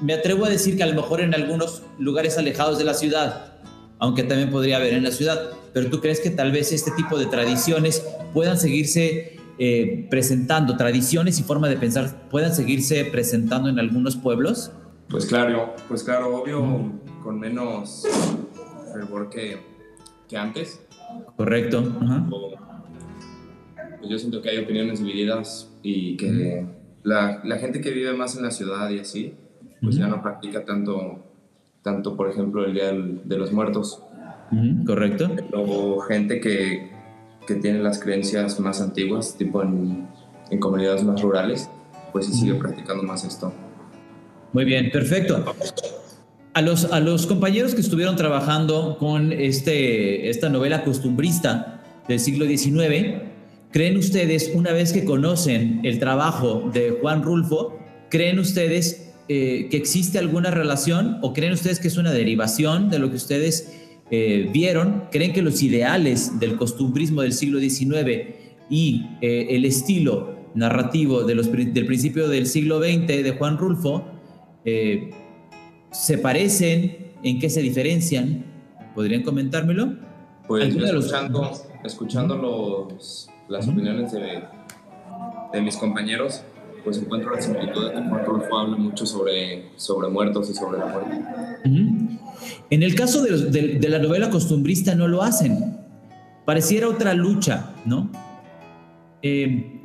me 0.01 0.13
atrevo 0.13 0.43
a 0.43 0.49
decir 0.49 0.75
que 0.75 0.83
a 0.83 0.87
lo 0.87 0.95
mejor 0.95 1.21
en 1.21 1.33
algunos 1.33 1.83
lugares 1.97 2.37
alejados 2.37 2.77
de 2.77 2.83
la 2.83 2.93
ciudad, 2.93 3.53
aunque 3.99 4.23
también 4.23 4.49
podría 4.49 4.77
haber 4.77 4.93
en 4.93 5.03
la 5.03 5.11
ciudad, 5.11 5.51
pero 5.73 5.89
tú 5.89 6.01
crees 6.01 6.19
que 6.19 6.29
tal 6.29 6.51
vez 6.51 6.73
este 6.73 6.91
tipo 6.91 7.17
de 7.17 7.27
tradiciones 7.27 8.03
puedan 8.33 8.59
seguirse 8.59 9.37
eh, 9.63 10.07
presentando, 10.09 10.75
tradiciones 10.75 11.39
y 11.39 11.43
forma 11.43 11.69
de 11.69 11.77
pensar 11.77 12.27
puedan 12.31 12.51
seguirse 12.51 13.05
presentando 13.05 13.69
en 13.69 13.77
algunos 13.77 14.15
pueblos? 14.15 14.71
Pues 15.07 15.27
claro, 15.27 15.75
pues 15.87 16.03
claro, 16.03 16.35
obvio, 16.35 16.91
con 17.21 17.39
menos 17.39 18.07
fervor 18.91 19.29
que, 19.29 19.59
que 20.27 20.35
antes. 20.35 20.81
Correcto. 21.37 21.83
Pues 23.99 24.09
yo 24.09 24.17
siento 24.17 24.41
que 24.41 24.49
hay 24.49 24.57
opiniones 24.57 24.97
divididas 24.97 25.71
y 25.83 26.17
que 26.17 26.65
la, 27.03 27.41
la, 27.43 27.57
gente 27.59 27.81
que 27.81 27.91
vive 27.91 28.13
más 28.13 28.35
en 28.35 28.41
la 28.41 28.49
ciudad 28.49 28.89
y 28.89 28.97
así, 28.97 29.35
pues 29.79 29.95
ya 29.95 30.07
no 30.07 30.23
practica 30.23 30.65
tanto, 30.65 31.23
tanto, 31.83 32.17
por 32.17 32.31
ejemplo, 32.31 32.65
el 32.65 32.73
Día 32.73 32.93
de 32.93 33.37
los 33.37 33.53
Muertos. 33.53 34.03
Correcto. 34.87 35.29
O 35.53 35.99
gente 35.99 36.39
que, 36.39 36.89
que, 37.53 37.59
tiene 37.61 37.79
las 37.79 37.99
creencias 37.99 38.59
más 38.59 38.81
antiguas, 38.81 39.35
tipo 39.37 39.61
en, 39.61 40.07
en 40.49 40.59
comunidades 40.59 41.03
más 41.03 41.21
rurales, 41.21 41.69
pues 42.11 42.25
sí 42.25 42.33
sigue 42.33 42.55
practicando 42.55 43.03
más 43.03 43.23
esto. 43.23 43.53
Muy 44.53 44.65
bien, 44.65 44.91
perfecto. 44.91 45.45
A 46.53 46.61
los, 46.61 46.85
a 46.85 46.99
los 46.99 47.27
compañeros 47.27 47.73
que 47.73 47.81
estuvieron 47.81 48.15
trabajando 48.15 48.97
con 48.99 49.31
este, 49.31 50.29
esta 50.29 50.49
novela 50.49 50.83
costumbrista 50.83 51.81
del 52.07 52.19
siglo 52.19 52.45
XIX, 52.45 53.31
¿Creen 53.71 53.95
ustedes, 53.95 54.51
una 54.53 54.73
vez 54.73 54.91
que 54.91 55.05
conocen 55.05 55.79
el 55.83 55.97
trabajo 55.97 56.69
de 56.73 56.97
Juan 56.99 57.23
Rulfo, 57.23 57.79
creen 58.09 58.37
ustedes 58.37 59.13
eh, 59.29 59.69
que 59.71 59.77
existe 59.77 60.19
alguna 60.19 60.51
relación 60.51 61.19
o 61.21 61.31
creen 61.31 61.53
ustedes 61.53 61.79
que 61.79 61.87
es 61.87 61.95
una 61.95 62.11
derivación 62.11 62.89
de 62.89 62.99
lo 62.99 63.09
que 63.09 63.15
ustedes 63.15 63.80
eh, 64.11 64.49
vieron? 64.51 65.05
¿Creen 65.11 65.33
que 65.33 65.41
los 65.41 65.63
ideales 65.63 66.39
del 66.39 66.57
costumbrismo 66.57 67.21
del 67.21 67.33
siglo 67.33 67.59
XIX 67.59 68.35
y 68.69 69.07
eh, 69.21 69.47
el 69.51 69.65
estilo 69.65 70.35
narrativo 70.53 71.23
de 71.23 71.35
los, 71.35 71.51
del 71.51 71.85
principio 71.85 72.27
del 72.27 72.45
siglo 72.45 72.79
XX 72.79 73.07
de 73.07 73.35
Juan 73.37 73.57
Rulfo 73.57 74.05
se 74.63 76.17
parecen? 76.17 77.11
¿En 77.23 77.39
qué 77.39 77.49
se 77.49 77.61
diferencian? 77.61 78.45
¿Podrían 78.95 79.23
comentármelo? 79.23 79.95
Pues 80.47 80.75
escuchando, 80.75 81.51
escuchando 81.83 82.35
los 82.35 83.31
las 83.51 83.67
opiniones 83.67 84.11
de, 84.13 84.43
de, 85.53 85.61
mis 85.61 85.75
compañeros, 85.75 86.41
pues 86.83 86.97
encuentro 86.97 87.35
la 87.35 87.41
similitud 87.41 87.91
de 87.91 88.25
Rulfo 88.25 88.57
habla 88.57 88.77
mucho 88.77 89.05
sobre, 89.05 89.69
sobre 89.75 90.09
muertos 90.09 90.49
y 90.49 90.53
sobre 90.53 90.79
la 90.79 90.85
muerte. 90.87 91.21
En 92.69 92.83
el 92.83 92.95
caso 92.95 93.23
de, 93.23 93.79
la 93.87 93.99
novela 93.99 94.29
costumbrista 94.29 94.95
no 94.95 95.07
lo 95.07 95.21
hacen. 95.21 95.77
Pareciera 96.45 96.87
otra 96.87 97.13
lucha, 97.13 97.71
¿no? 97.85 98.09
Eh, 99.21 99.81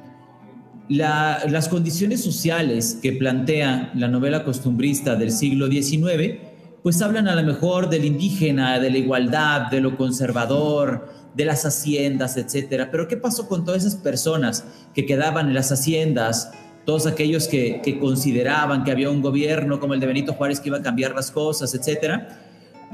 la, 0.89 1.43
las 1.49 1.69
condiciones 1.69 2.23
sociales 2.23 2.99
que 3.03 3.13
plantea 3.13 3.91
la 3.95 4.09
novela 4.09 4.45
costumbrista 4.45 5.17
del 5.17 5.33
siglo 5.33 5.67
XIX, 5.67 6.39
pues 6.83 7.03
hablan 7.03 7.29
a 7.29 7.35
lo 7.35 7.43
mejor 7.43 7.91
del 7.91 8.05
indígena, 8.05 8.79
de 8.79 8.91
la 8.91 8.99
igualdad, 8.99 9.71
de 9.71 9.81
lo 9.81 9.97
conservador, 9.97 11.09
de 11.35 11.45
las 11.45 11.67
haciendas, 11.67 12.37
etcétera. 12.37 12.91
Pero 12.91 13.09
¿qué 13.09 13.17
pasó 13.17 13.49
con 13.49 13.65
todas 13.65 13.85
esas 13.85 14.01
personas 14.01 14.65
que 14.95 15.05
quedaban 15.05 15.49
en 15.49 15.55
las 15.55 15.71
haciendas? 15.71 16.51
Todos 16.87 17.07
aquellos 17.07 17.49
que, 17.49 17.99
consideraban 18.01 18.85
que 18.85 18.93
había 18.93 19.11
un 19.11 19.21
gobierno 19.21 19.79
como 19.81 19.93
el 19.93 20.01
de 20.01 20.07
Benito 20.07 20.33
Juárez 20.33 20.61
que 20.61 20.71
iba 20.71 20.79
a 20.79 20.83
cambiar 20.83 21.15
las 21.15 21.31
cosas, 21.31 21.75
etcétera. 21.75 22.41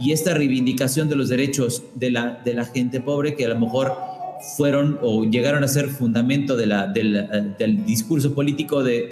Y 0.00 0.10
esta 0.10 0.34
reivindicación 0.34 1.08
de 1.08 1.14
los 1.14 1.28
derechos 1.28 1.84
de 1.94 2.10
la, 2.10 2.40
de 2.44 2.54
la 2.54 2.64
gente 2.64 3.00
pobre 3.00 3.36
que 3.36 3.44
a 3.44 3.48
lo 3.50 3.60
mejor 3.60 3.94
fueron 4.56 4.98
o 5.02 5.24
llegaron 5.24 5.62
a 5.62 5.68
ser 5.68 5.88
fundamento 5.88 6.56
de 6.56 6.66
la, 6.66 6.86
del, 6.88 7.84
discurso 7.86 8.34
político 8.34 8.82
de, 8.82 9.06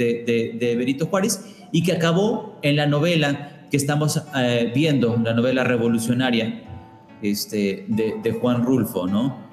de, 0.59 0.77
Benito 0.77 1.07
Juárez 1.07 1.45
y 1.71 1.83
que 1.83 1.93
acabó 1.93 2.59
en 2.63 2.77
la 2.77 2.87
novela 2.87 3.67
que 3.71 3.77
estamos 3.77 4.21
eh, 4.37 4.73
viendo, 4.75 5.17
la 5.23 5.33
novela 5.33 5.63
revolucionaria 5.63 6.65
este, 7.23 7.87
de, 7.89 8.33
Juan 8.33 8.65
Rulfo, 8.65 9.07
¿no? 9.07 9.49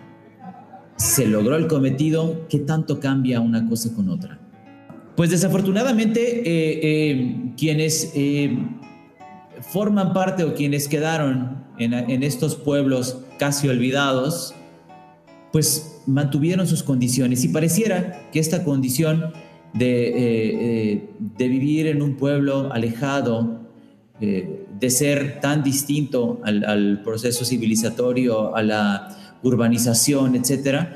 Se 0.95 1.27
logró 1.27 1.55
el 1.55 1.67
cometido, 1.67 2.47
¿qué 2.49 2.59
tanto 2.59 2.99
cambia 2.99 3.39
una 3.39 3.67
cosa 3.69 3.93
con 3.93 4.09
otra? 4.09 4.39
Pues 5.17 5.31
desafortunadamente 5.31 6.41
eh, 6.41 6.79
eh, 6.83 7.51
quienes 7.57 8.11
eh, 8.13 8.55
forman 9.61 10.13
parte 10.13 10.43
o 10.43 10.53
quienes 10.53 10.87
quedaron 10.87 11.65
en, 11.79 12.21
estos 12.21 12.55
pueblos 12.55 13.23
casi 13.39 13.67
olvidados, 13.67 14.53
pues 15.51 16.01
mantuvieron 16.05 16.67
sus 16.67 16.83
condiciones. 16.83 17.43
Y 17.43 17.47
pareciera 17.47 18.29
que 18.31 18.39
esta 18.39 18.63
condición 18.63 19.33
de, 19.73 21.09
de 21.19 21.47
vivir 21.47 21.87
en 21.87 22.03
un 22.03 22.15
pueblo 22.15 22.71
alejado, 22.71 23.61
de 24.19 24.89
ser 24.89 25.39
tan 25.39 25.63
distinto 25.63 26.41
al, 26.43 27.01
proceso 27.03 27.43
civilizatorio, 27.43 28.55
a 28.55 28.61
la 28.61 29.37
urbanización, 29.41 30.35
etcétera, 30.35 30.95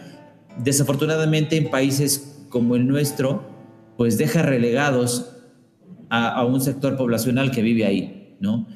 desafortunadamente 0.64 1.58
en 1.58 1.72
países 1.72 2.38
como 2.50 2.76
el 2.76 2.88
nuestro, 2.88 3.52
pues 4.02 4.18
deja 4.18 4.42
relegados 4.42 5.30
a, 6.10 6.44
un 6.44 6.60
sector 6.60 6.98
poblacional 6.98 7.52
que 7.52 7.62
vive 7.62 7.86
ahí, 7.86 8.36
¿no? 8.40 8.68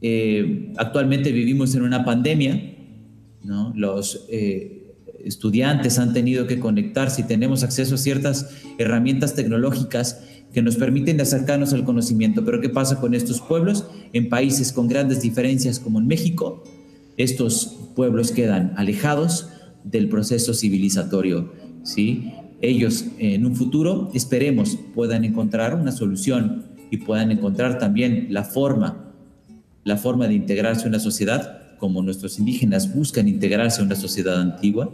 Eh, 0.00 0.72
actualmente 0.76 1.30
vivimos 1.30 1.76
en 1.76 1.82
una 1.82 2.04
pandemia, 2.04 2.74
¿no? 3.44 3.72
Los 3.76 4.26
eh, 4.28 4.96
estudiantes 5.22 6.00
han 6.00 6.12
tenido 6.12 6.48
que 6.48 6.58
conectarse 6.58 7.20
y 7.20 7.24
tenemos 7.24 7.62
acceso 7.62 7.94
a 7.94 7.98
ciertas 7.98 8.50
herramientas 8.76 9.36
tecnológicas 9.36 10.24
que 10.52 10.60
nos 10.60 10.74
permiten 10.74 11.20
acercarnos 11.20 11.72
al 11.72 11.84
conocimiento. 11.84 12.44
Pero 12.44 12.60
¿qué 12.60 12.68
pasa 12.68 13.00
con 13.00 13.14
estos 13.14 13.40
pueblos? 13.42 13.86
En 14.12 14.28
países 14.28 14.72
con 14.72 14.88
grandes 14.88 15.20
diferencias 15.22 15.78
como 15.78 16.00
en 16.00 16.08
México, 16.08 16.64
estos 17.16 17.76
pueblos 17.94 18.32
quedan 18.32 18.74
alejados 18.76 19.50
del 19.84 20.08
proceso 20.08 20.52
civilizatorio, 20.52 21.52
¿sí? 21.84 22.32
Ellos 22.64 23.04
en 23.18 23.44
un 23.44 23.54
futuro, 23.54 24.10
esperemos, 24.14 24.78
puedan 24.94 25.24
encontrar 25.24 25.74
una 25.74 25.92
solución 25.92 26.64
y 26.90 26.98
puedan 26.98 27.30
encontrar 27.30 27.78
también 27.78 28.28
la 28.30 28.44
forma, 28.44 29.12
la 29.84 29.96
forma 29.96 30.28
de 30.28 30.34
integrarse 30.34 30.84
a 30.84 30.88
una 30.88 30.98
sociedad, 30.98 31.76
como 31.78 32.02
nuestros 32.02 32.38
indígenas 32.38 32.94
buscan 32.94 33.28
integrarse 33.28 33.82
a 33.82 33.84
una 33.84 33.96
sociedad 33.96 34.40
antigua, 34.40 34.90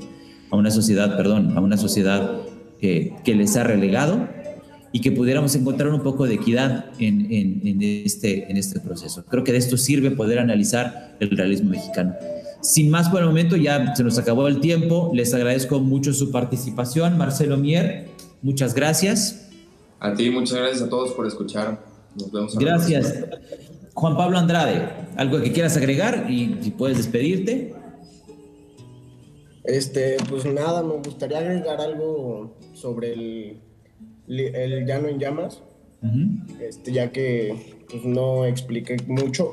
a 0.50 0.56
una 0.56 0.70
sociedad, 0.70 1.16
perdón, 1.16 1.56
a 1.56 1.60
una 1.60 1.76
sociedad 1.76 2.40
eh, 2.80 3.12
que 3.24 3.34
les 3.34 3.56
ha 3.56 3.62
relegado 3.62 4.28
y 4.90 5.00
que 5.00 5.12
pudiéramos 5.12 5.54
encontrar 5.54 5.90
un 5.92 6.02
poco 6.02 6.26
de 6.26 6.34
equidad 6.34 6.86
en, 6.98 7.28
este, 8.04 8.50
en 8.50 8.56
este 8.56 8.80
proceso. 8.80 9.24
Creo 9.26 9.44
que 9.44 9.52
de 9.52 9.58
esto 9.58 9.76
sirve 9.76 10.10
poder 10.10 10.40
analizar 10.40 11.16
el 11.20 11.30
realismo 11.30 11.70
mexicano. 11.70 12.14
Sin 12.60 12.90
más 12.90 13.08
por 13.08 13.20
el 13.20 13.26
momento, 13.26 13.56
ya 13.56 13.94
se 13.94 14.04
nos 14.04 14.18
acabó 14.18 14.48
el 14.48 14.60
tiempo. 14.60 15.10
Les 15.14 15.32
agradezco 15.34 15.80
mucho 15.80 16.12
su 16.12 16.30
participación. 16.30 17.16
Marcelo 17.16 17.56
Mier, 17.56 18.08
muchas 18.42 18.74
gracias. 18.74 19.48
A 19.98 20.14
ti, 20.14 20.30
muchas 20.30 20.58
gracias 20.58 20.82
a 20.82 20.88
todos 20.88 21.12
por 21.12 21.26
escuchar. 21.26 21.84
Nos 22.16 22.32
vemos. 22.32 22.58
Gracias. 22.58 23.14
Juan 23.94 24.16
Pablo 24.16 24.38
Andrade, 24.38 24.88
algo 25.16 25.40
que 25.40 25.52
quieras 25.52 25.76
agregar 25.76 26.30
y 26.30 26.58
si 26.60 26.70
puedes 26.70 26.96
despedirte. 26.96 27.74
Este, 29.64 30.16
pues 30.28 30.44
nada, 30.46 30.82
me 30.82 30.94
gustaría 30.94 31.38
agregar 31.38 31.80
algo 31.80 32.56
sobre 32.74 33.12
el 33.12 33.60
el 34.38 34.86
Llano 34.86 35.08
en 35.08 35.18
Llamas, 35.18 35.62
este, 36.60 36.92
ya 36.92 37.10
que 37.10 37.82
pues, 37.90 38.04
no 38.04 38.44
expliqué 38.44 38.96
mucho. 39.06 39.50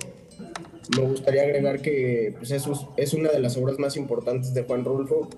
Me 0.95 1.03
gustaría 1.03 1.43
agregar 1.43 1.81
que 1.81 2.33
pues, 2.37 2.51
eso 2.51 2.93
es, 2.95 3.13
una 3.13 3.29
de 3.29 3.39
las 3.39 3.57
obras 3.57 3.77
más 3.79 3.97
importantes 3.97 4.53
de 4.53 4.63
Juan 4.63 4.85
Rulfo, 4.85 5.29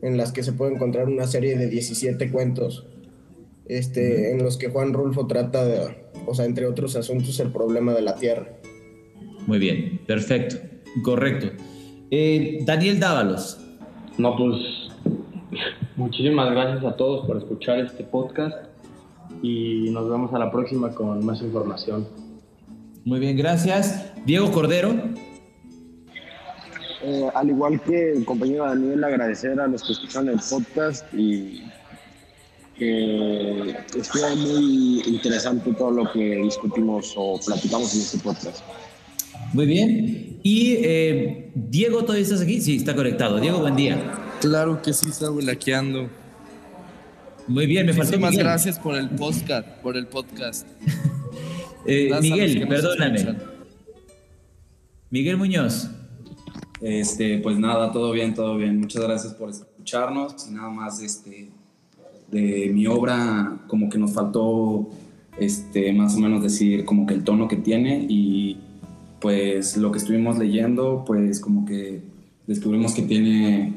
en 0.00 0.16
las 0.16 0.32
que 0.32 0.42
se 0.42 0.52
puede 0.52 0.74
encontrar 0.74 1.08
una 1.08 1.26
serie 1.26 1.56
de 1.56 1.68
17 1.68 2.30
cuentos, 2.30 2.86
este, 3.66 4.32
en 4.32 4.42
los 4.42 4.56
que 4.58 4.68
Juan 4.68 4.92
Rulfo 4.92 5.26
trata, 5.26 5.64
de, 5.64 5.96
o 6.26 6.34
sea, 6.34 6.44
entre 6.44 6.66
otros 6.66 6.96
asuntos, 6.96 7.38
el 7.40 7.50
problema 7.50 7.92
de 7.94 8.02
la 8.02 8.14
tierra. 8.14 8.48
Muy 9.46 9.58
bien, 9.58 10.00
perfecto, 10.06 10.56
correcto. 11.02 11.48
Eh, 12.10 12.58
Daniel 12.64 13.00
Dávalos. 13.00 13.58
No, 14.18 14.36
pues 14.36 14.54
muchísimas 15.96 16.50
gracias 16.50 16.84
a 16.84 16.96
todos 16.96 17.26
por 17.26 17.38
escuchar 17.38 17.80
este 17.80 18.04
podcast 18.04 18.56
y 19.42 19.90
nos 19.90 20.08
vemos 20.08 20.32
a 20.34 20.38
la 20.38 20.50
próxima 20.50 20.90
con 20.94 21.24
más 21.24 21.42
información. 21.42 22.06
Muy 23.04 23.18
bien, 23.18 23.36
gracias. 23.36 24.12
Diego 24.24 24.50
Cordero. 24.52 24.94
Eh, 27.04 27.28
al 27.34 27.48
igual 27.48 27.80
que 27.82 28.12
el 28.12 28.24
compañero 28.24 28.64
Daniel, 28.64 29.02
agradecer 29.02 29.58
a 29.58 29.66
los 29.66 29.82
que 29.82 29.92
escuchan 29.92 30.28
el 30.28 30.38
podcast 30.48 31.04
y 31.12 31.64
que 32.78 33.76
estuvo 33.98 34.36
muy 34.36 35.02
interesante 35.06 35.72
todo 35.74 35.90
lo 35.90 36.12
que 36.12 36.36
discutimos 36.36 37.12
o 37.16 37.40
platicamos 37.44 37.92
en 37.94 38.00
este 38.02 38.18
podcast. 38.18 38.62
Muy 39.52 39.66
bien. 39.66 40.38
Y 40.44 40.76
eh, 40.76 41.50
Diego, 41.54 42.02
¿todavía 42.02 42.22
estás 42.22 42.40
aquí? 42.40 42.60
Sí, 42.60 42.76
está 42.76 42.94
conectado. 42.94 43.40
Diego, 43.40 43.58
buen 43.58 43.74
día. 43.74 44.00
Claro 44.40 44.80
que 44.80 44.92
sí, 44.92 45.08
está 45.10 45.26
laqueando. 45.30 46.08
Muy 47.48 47.66
bien, 47.66 47.86
me 47.86 47.92
faltó 47.92 48.18
Muchísimas 48.18 48.36
gracias 48.36 48.78
por 48.78 48.94
el 48.96 49.10
podcast, 49.10 49.66
por 49.82 49.96
el 49.96 50.06
podcast. 50.06 50.66
Eh, 51.84 52.10
Miguel, 52.20 52.68
perdóname. 52.68 53.36
Miguel 55.10 55.36
Muñoz. 55.36 55.90
Este, 56.80 57.38
pues 57.38 57.58
nada, 57.58 57.92
todo 57.92 58.12
bien, 58.12 58.34
todo 58.34 58.56
bien. 58.56 58.80
Muchas 58.80 59.02
gracias 59.02 59.34
por 59.34 59.50
escucharnos. 59.50 60.48
Y 60.48 60.52
nada 60.52 60.70
más, 60.70 61.00
este, 61.00 61.50
de 62.30 62.70
mi 62.72 62.86
obra, 62.86 63.58
como 63.68 63.88
que 63.88 63.98
nos 63.98 64.12
faltó, 64.12 64.88
este, 65.38 65.92
más 65.92 66.16
o 66.16 66.18
menos 66.18 66.42
decir 66.42 66.84
como 66.84 67.06
que 67.06 67.14
el 67.14 67.24
tono 67.24 67.48
que 67.48 67.56
tiene 67.56 68.06
y 68.08 68.58
pues 69.20 69.76
lo 69.76 69.92
que 69.92 69.98
estuvimos 69.98 70.38
leyendo, 70.38 71.04
pues 71.06 71.40
como 71.40 71.64
que 71.64 72.02
descubrimos 72.46 72.92
que 72.92 73.02
tiene 73.02 73.74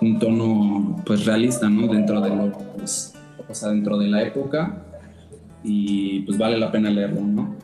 un 0.00 0.18
tono 0.18 1.02
pues 1.04 1.26
realista, 1.26 1.68
¿no? 1.68 1.86
Dentro 1.92 2.20
de 2.20 2.30
lo, 2.30 2.52
pues, 2.76 3.12
o 3.46 3.54
sea, 3.54 3.70
dentro 3.70 3.98
de 3.98 4.08
la 4.08 4.22
época 4.22 4.85
y 5.66 6.20
pues 6.20 6.38
vale 6.38 6.58
la 6.58 6.70
pena 6.70 6.90
leerlo, 6.90 7.20
¿no? 7.20 7.56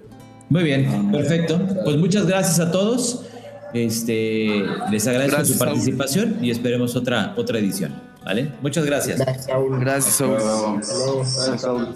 Muy 0.48 0.64
bien, 0.64 0.86
ah, 0.86 1.10
perfecto. 1.10 1.60
Pues 1.84 1.96
muchas 1.96 2.26
gracias 2.26 2.60
a 2.60 2.70
todos. 2.70 3.24
Este, 3.72 4.64
les 4.90 5.06
agradezco 5.06 5.44
su 5.44 5.58
participación 5.58 6.36
y 6.42 6.50
esperemos 6.50 6.94
otra, 6.94 7.32
otra 7.36 7.58
edición. 7.58 7.94
¿Vale? 8.24 8.52
Muchas 8.60 8.84
gracias. 8.84 9.18
Gracias, 9.18 9.46
Saúl. 9.46 9.80
Gracias, 9.80 10.14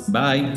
Bye. 0.09 0.55